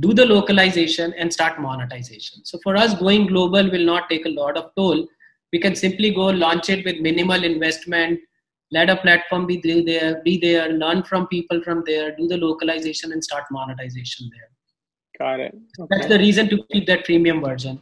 do 0.00 0.12
the 0.12 0.24
localization 0.24 1.12
and 1.18 1.32
start 1.32 1.60
monetization. 1.60 2.44
So 2.44 2.58
for 2.62 2.76
us, 2.76 2.94
going 2.94 3.26
global 3.26 3.70
will 3.70 3.84
not 3.84 4.08
take 4.08 4.26
a 4.26 4.30
lot 4.30 4.56
of 4.56 4.70
toll. 4.76 5.06
We 5.52 5.58
can 5.58 5.74
simply 5.74 6.14
go 6.14 6.26
launch 6.26 6.70
it 6.70 6.84
with 6.84 7.00
minimal 7.00 7.44
investment, 7.44 8.20
let 8.70 8.88
a 8.88 8.96
platform 8.96 9.46
be 9.46 9.60
there 9.82 10.22
be 10.24 10.38
there 10.38 10.70
learn 10.70 11.02
from 11.02 11.26
people 11.26 11.62
from 11.62 11.82
there 11.86 12.16
do 12.16 12.26
the 12.26 12.38
localization 12.38 13.12
and 13.12 13.22
start 13.22 13.44
monetization 13.50 14.30
there 14.32 14.48
got 15.18 15.40
it 15.40 15.54
okay. 15.78 15.86
that's 15.90 16.06
the 16.06 16.18
reason 16.18 16.48
to 16.48 16.64
keep 16.72 16.86
that 16.86 17.04
premium 17.04 17.42
version 17.42 17.78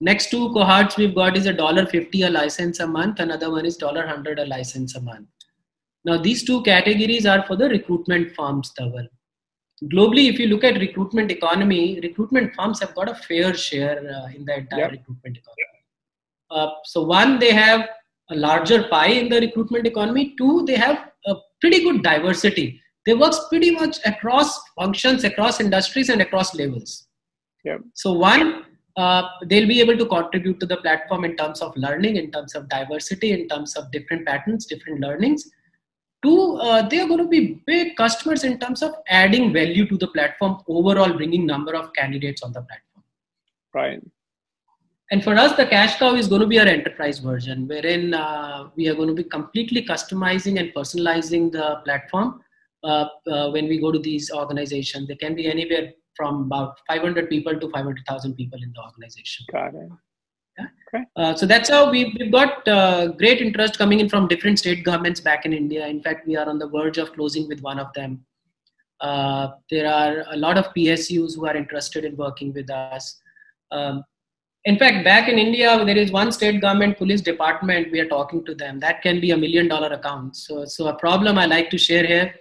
Next 0.00 0.30
two 0.30 0.52
cohorts 0.52 0.98
we've 0.98 1.14
got 1.14 1.38
is 1.38 1.46
a 1.46 1.54
dollar 1.54 1.86
fifty 1.86 2.22
a 2.22 2.28
license 2.28 2.80
a 2.80 2.86
month. 2.86 3.18
Another 3.18 3.50
one 3.50 3.64
is 3.64 3.78
dollar 3.78 4.06
hundred 4.06 4.38
a 4.38 4.44
license 4.44 4.94
a 4.94 5.00
month. 5.00 5.26
Now 6.06 6.16
these 6.16 6.44
two 6.44 6.62
categories 6.62 7.26
are 7.26 7.44
for 7.46 7.56
the 7.56 7.68
recruitment 7.68 8.34
firms, 8.36 8.72
Dhaval. 8.78 9.08
Globally, 9.92 10.30
if 10.30 10.38
you 10.38 10.46
look 10.46 10.64
at 10.64 10.80
recruitment 10.80 11.30
economy, 11.30 12.00
recruitment 12.00 12.54
firms 12.54 12.80
have 12.80 12.94
got 12.94 13.10
a 13.10 13.14
fair 13.14 13.52
share 13.52 13.98
uh, 13.98 14.28
in 14.34 14.44
the 14.44 14.58
entire 14.58 14.80
yep. 14.80 14.92
recruitment 14.92 15.36
economy. 15.36 15.66
Uh, 16.50 16.68
so 16.84 17.02
one, 17.02 17.38
they 17.40 17.52
have 17.52 17.88
a 18.30 18.36
larger 18.36 18.84
pie 18.84 19.08
in 19.08 19.28
the 19.28 19.40
recruitment 19.40 19.86
economy. 19.86 20.34
Two, 20.38 20.64
they 20.64 20.76
have 20.76 21.10
a 21.26 21.34
pretty 21.60 21.82
good 21.82 22.02
diversity. 22.02 22.80
They 23.04 23.14
work 23.14 23.34
pretty 23.48 23.72
much 23.72 23.98
across 24.06 24.58
functions, 24.78 25.24
across 25.24 25.60
industries, 25.60 26.08
and 26.08 26.22
across 26.22 26.54
levels. 26.54 27.06
Yep. 27.64 27.80
So 27.94 28.12
one, 28.12 28.64
uh, 28.96 29.22
they'll 29.46 29.68
be 29.68 29.80
able 29.80 29.98
to 29.98 30.06
contribute 30.06 30.60
to 30.60 30.66
the 30.66 30.78
platform 30.78 31.24
in 31.24 31.36
terms 31.36 31.60
of 31.60 31.76
learning, 31.76 32.16
in 32.16 32.30
terms 32.30 32.54
of 32.54 32.68
diversity, 32.68 33.32
in 33.32 33.48
terms 33.48 33.76
of 33.76 33.90
different 33.90 34.26
patterns, 34.26 34.66
different 34.66 35.00
learnings. 35.00 35.50
Two, 36.26 36.56
uh, 36.56 36.88
they 36.88 36.98
are 36.98 37.06
going 37.06 37.20
to 37.20 37.28
be 37.28 37.62
big 37.66 37.94
customers 37.96 38.42
in 38.42 38.58
terms 38.58 38.82
of 38.82 38.94
adding 39.08 39.52
value 39.52 39.86
to 39.86 39.96
the 39.96 40.08
platform, 40.08 40.58
overall 40.66 41.12
bringing 41.12 41.46
number 41.46 41.76
of 41.76 41.92
candidates 41.92 42.42
on 42.42 42.52
the 42.52 42.62
platform. 42.62 43.04
Right. 43.72 44.00
And 45.12 45.22
for 45.22 45.34
us, 45.34 45.56
the 45.56 45.66
cash 45.66 46.00
cow 46.00 46.16
is 46.16 46.26
going 46.26 46.40
to 46.40 46.48
be 46.48 46.58
our 46.58 46.66
enterprise 46.66 47.20
version, 47.20 47.68
wherein 47.68 48.12
uh, 48.12 48.70
we 48.74 48.88
are 48.88 48.96
going 48.96 49.06
to 49.06 49.14
be 49.14 49.22
completely 49.22 49.84
customizing 49.84 50.58
and 50.58 50.74
personalizing 50.74 51.52
the 51.52 51.80
platform 51.84 52.40
uh, 52.82 53.06
uh, 53.30 53.50
when 53.50 53.68
we 53.68 53.80
go 53.80 53.92
to 53.92 54.00
these 54.00 54.32
organizations. 54.32 55.06
They 55.06 55.14
can 55.14 55.36
be 55.36 55.46
anywhere 55.46 55.92
from 56.16 56.46
about 56.46 56.80
500 56.88 57.30
people 57.30 57.60
to 57.60 57.70
500,000 57.70 58.34
people 58.34 58.58
in 58.60 58.72
the 58.74 58.82
organization. 58.82 59.46
Got 59.52 59.76
it. 59.76 59.90
Okay. 60.58 61.04
Uh, 61.16 61.34
so 61.34 61.46
that's 61.46 61.68
how 61.68 61.90
we, 61.90 62.16
we've 62.18 62.32
got 62.32 62.66
uh, 62.68 63.08
great 63.08 63.40
interest 63.40 63.78
coming 63.78 64.00
in 64.00 64.08
from 64.08 64.28
different 64.28 64.58
state 64.58 64.84
governments 64.84 65.20
back 65.20 65.44
in 65.44 65.52
India. 65.52 65.86
In 65.86 66.02
fact, 66.02 66.26
we 66.26 66.36
are 66.36 66.48
on 66.48 66.58
the 66.58 66.68
verge 66.68 66.98
of 66.98 67.12
closing 67.12 67.48
with 67.48 67.60
one 67.60 67.78
of 67.78 67.92
them. 67.94 68.24
Uh, 69.00 69.48
there 69.70 69.92
are 69.92 70.24
a 70.30 70.36
lot 70.36 70.56
of 70.56 70.72
PSUs 70.74 71.34
who 71.34 71.46
are 71.46 71.56
interested 71.56 72.04
in 72.04 72.16
working 72.16 72.52
with 72.52 72.70
us. 72.70 73.20
Um, 73.70 74.04
in 74.64 74.78
fact, 74.78 75.04
back 75.04 75.28
in 75.28 75.38
India, 75.38 75.84
there 75.84 75.96
is 75.96 76.10
one 76.10 76.32
state 76.32 76.60
government 76.60 76.98
police 76.98 77.20
department. 77.20 77.92
We 77.92 78.00
are 78.00 78.08
talking 78.08 78.44
to 78.46 78.54
them. 78.54 78.80
That 78.80 79.02
can 79.02 79.20
be 79.20 79.32
a 79.32 79.36
million 79.36 79.68
dollar 79.68 79.92
account. 79.92 80.36
So, 80.36 80.64
so 80.64 80.88
a 80.88 80.94
problem 80.94 81.38
I 81.38 81.46
like 81.46 81.70
to 81.70 81.78
share 81.78 82.06
here. 82.06 82.34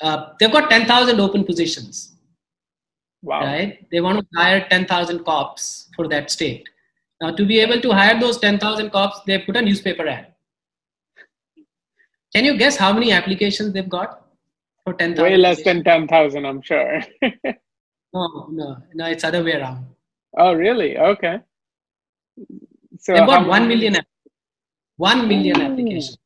Uh, 0.00 0.30
they've 0.38 0.52
got 0.52 0.70
10,000 0.70 1.18
open 1.18 1.44
positions. 1.44 2.14
Wow. 3.20 3.40
Right? 3.40 3.86
They 3.90 4.00
want 4.00 4.20
to 4.20 4.26
hire 4.36 4.66
10,000 4.70 5.24
cops 5.24 5.87
for 5.98 6.08
that 6.14 6.30
state. 6.30 6.68
Now, 7.20 7.32
to 7.32 7.44
be 7.44 7.58
able 7.58 7.80
to 7.80 7.90
hire 7.90 8.18
those 8.20 8.38
10,000 8.38 8.90
cops, 8.90 9.20
they 9.26 9.38
put 9.40 9.56
a 9.56 9.62
newspaper 9.62 10.06
ad. 10.06 10.26
Can 12.34 12.44
you 12.44 12.56
guess 12.56 12.76
how 12.76 12.92
many 12.92 13.10
applications 13.10 13.72
they've 13.72 13.88
got 13.88 14.24
for 14.84 14.94
10,000? 14.94 15.24
Way 15.24 15.36
less 15.36 15.64
than 15.64 15.82
10,000, 15.82 16.46
I'm 16.46 16.62
sure. 16.62 17.00
no, 18.14 18.48
no, 18.50 18.76
no, 18.94 19.06
it's 19.06 19.24
other 19.24 19.42
way 19.42 19.54
around. 19.54 19.86
Oh, 20.36 20.52
really? 20.52 20.96
Okay. 20.96 21.40
So 23.00 23.14
they 23.14 23.20
bought 23.20 23.48
one 23.48 23.66
million, 23.66 23.96
one 24.96 25.26
million 25.26 25.60
applications. 25.60 26.18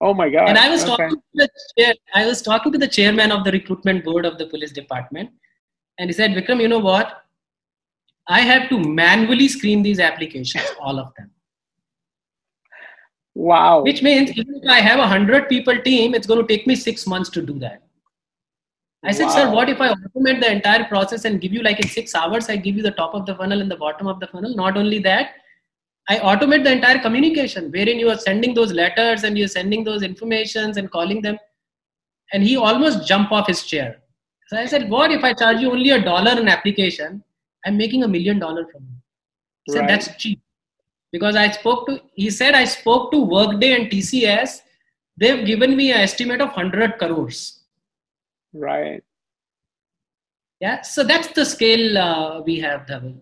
Oh 0.00 0.12
my 0.12 0.28
god! 0.28 0.48
And 0.48 0.58
I 0.58 0.68
was 0.68 0.82
okay. 0.82 0.90
talking 0.90 1.16
to 1.16 1.22
the 1.34 1.48
chair, 1.78 1.94
I 2.14 2.26
was 2.26 2.42
talking 2.42 2.72
to 2.72 2.78
the 2.78 2.88
chairman 2.88 3.30
of 3.30 3.44
the 3.44 3.52
recruitment 3.52 4.04
board 4.04 4.26
of 4.26 4.36
the 4.36 4.46
police 4.46 4.72
department, 4.72 5.30
and 5.98 6.10
he 6.10 6.12
said, 6.12 6.32
"Vikram, 6.32 6.60
you 6.60 6.68
know 6.68 6.80
what? 6.80 7.22
I 8.28 8.40
have 8.40 8.68
to 8.68 8.78
manually 8.78 9.48
screen 9.48 9.82
these 9.82 10.00
applications, 10.00 10.64
all 10.80 10.98
of 10.98 11.12
them. 11.16 11.30
Wow! 13.34 13.82
Which 13.82 14.02
means 14.02 14.30
even 14.30 14.60
if 14.62 14.70
I 14.70 14.80
have 14.80 14.98
a 14.98 15.06
hundred 15.06 15.48
people 15.48 15.76
team, 15.80 16.14
it's 16.14 16.26
going 16.26 16.40
to 16.40 16.46
take 16.46 16.66
me 16.66 16.76
six 16.76 17.06
months 17.06 17.30
to 17.30 17.42
do 17.42 17.58
that." 17.60 17.82
I 19.04 19.10
said, 19.10 19.24
wow. 19.24 19.30
sir, 19.30 19.50
what 19.50 19.68
if 19.68 19.80
I 19.80 19.92
automate 19.92 20.40
the 20.40 20.50
entire 20.50 20.84
process 20.84 21.24
and 21.24 21.40
give 21.40 21.52
you 21.52 21.62
like 21.62 21.80
in 21.80 21.88
six 21.88 22.14
hours, 22.14 22.48
I 22.48 22.56
give 22.56 22.76
you 22.76 22.82
the 22.82 22.92
top 22.92 23.14
of 23.14 23.26
the 23.26 23.34
funnel 23.34 23.60
and 23.60 23.68
the 23.70 23.76
bottom 23.76 24.06
of 24.06 24.20
the 24.20 24.28
funnel. 24.28 24.54
Not 24.54 24.76
only 24.76 25.00
that, 25.00 25.32
I 26.08 26.18
automate 26.18 26.62
the 26.62 26.72
entire 26.72 27.00
communication 27.00 27.72
wherein 27.72 27.98
you 27.98 28.10
are 28.10 28.18
sending 28.18 28.54
those 28.54 28.72
letters 28.72 29.24
and 29.24 29.36
you're 29.36 29.48
sending 29.48 29.82
those 29.82 30.02
informations 30.02 30.76
and 30.76 30.88
calling 30.88 31.20
them. 31.20 31.36
And 32.32 32.44
he 32.44 32.56
almost 32.56 33.06
jumped 33.06 33.32
off 33.32 33.48
his 33.48 33.64
chair. 33.64 33.98
So 34.46 34.56
I 34.56 34.66
said, 34.66 34.88
what 34.88 35.10
if 35.10 35.24
I 35.24 35.32
charge 35.32 35.60
you 35.60 35.72
only 35.72 35.90
a 35.90 36.00
dollar 36.00 36.40
an 36.40 36.48
application? 36.48 37.24
I'm 37.64 37.76
making 37.76 38.02
a 38.02 38.08
million 38.08 38.38
dollar 38.38 38.66
from 38.70 38.82
you. 38.82 38.96
He 39.64 39.72
said, 39.72 39.80
right. 39.80 39.88
that's 39.88 40.16
cheap. 40.16 40.40
Because 41.12 41.36
I 41.36 41.50
spoke 41.50 41.86
to, 41.88 42.00
he 42.14 42.30
said, 42.30 42.54
I 42.54 42.64
spoke 42.64 43.12
to 43.12 43.20
Workday 43.20 43.74
and 43.74 43.90
TCS. 43.90 44.62
They've 45.16 45.44
given 45.46 45.76
me 45.76 45.92
an 45.92 46.00
estimate 46.00 46.40
of 46.40 46.48
100 46.48 46.98
crores 46.98 47.60
Right. 48.54 49.02
Yeah. 50.60 50.82
So 50.82 51.04
that's 51.04 51.28
the 51.28 51.44
scale 51.44 51.98
uh, 51.98 52.40
we 52.42 52.60
have, 52.60 52.86
Dhaval. 52.86 53.18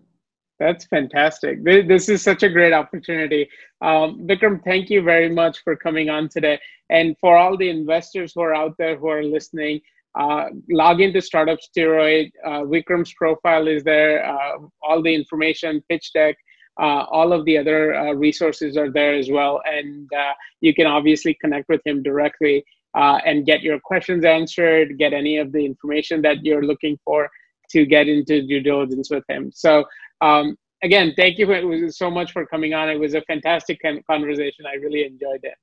That's 0.59 0.85
fantastic. 0.85 1.63
This 1.63 2.07
is 2.07 2.21
such 2.21 2.43
a 2.43 2.49
great 2.49 2.71
opportunity. 2.71 3.49
Um, 3.81 4.27
Vikram, 4.27 4.63
thank 4.63 4.91
you 4.91 5.01
very 5.01 5.27
much 5.27 5.63
for 5.63 5.75
coming 5.75 6.11
on 6.11 6.29
today. 6.29 6.59
And 6.91 7.17
for 7.19 7.35
all 7.35 7.57
the 7.57 7.69
investors 7.69 8.33
who 8.35 8.41
are 8.41 8.53
out 8.53 8.75
there 8.77 8.95
who 8.95 9.07
are 9.07 9.23
listening, 9.23 9.81
uh, 10.19 10.45
log 10.69 11.01
into 11.01 11.21
Startup 11.21 11.57
Steroid. 11.59 12.31
Uh, 12.45 12.61
Vikram's 12.61 13.13
profile 13.13 13.67
is 13.67 13.83
there. 13.83 14.25
Uh, 14.25 14.59
all 14.81 15.01
the 15.01 15.13
information, 15.13 15.83
pitch 15.89 16.11
deck, 16.13 16.35
uh, 16.79 17.05
all 17.09 17.33
of 17.33 17.45
the 17.45 17.57
other 17.57 17.95
uh, 17.95 18.13
resources 18.13 18.77
are 18.77 18.91
there 18.91 19.13
as 19.13 19.29
well. 19.29 19.61
And 19.65 20.09
uh, 20.13 20.33
you 20.61 20.73
can 20.73 20.87
obviously 20.87 21.37
connect 21.39 21.69
with 21.69 21.81
him 21.85 22.03
directly 22.03 22.63
uh, 22.95 23.19
and 23.25 23.45
get 23.45 23.61
your 23.61 23.79
questions 23.79 24.25
answered, 24.25 24.97
get 24.97 25.13
any 25.13 25.37
of 25.37 25.51
the 25.51 25.65
information 25.65 26.21
that 26.23 26.43
you're 26.43 26.63
looking 26.63 26.97
for 27.05 27.29
to 27.71 27.85
get 27.85 28.07
into 28.07 28.45
due 28.45 28.61
diligence 28.61 29.09
with 29.09 29.23
him. 29.29 29.51
So, 29.53 29.85
um, 30.19 30.57
again, 30.83 31.13
thank 31.15 31.37
you 31.37 31.89
so 31.91 32.11
much 32.11 32.33
for 32.33 32.45
coming 32.45 32.73
on. 32.73 32.89
It 32.89 32.99
was 32.99 33.13
a 33.13 33.21
fantastic 33.21 33.79
conversation. 34.09 34.65
I 34.65 34.75
really 34.75 35.05
enjoyed 35.05 35.39
it. 35.43 35.55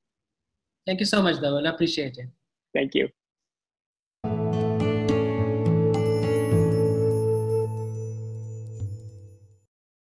Thank 0.87 1.01
you 1.01 1.07
so 1.07 1.21
much, 1.21 1.37
Dhaval. 1.37 1.67
I 1.67 1.71
appreciate 1.71 2.17
it. 2.17 2.29
Thank 2.73 2.95
you. 2.95 3.09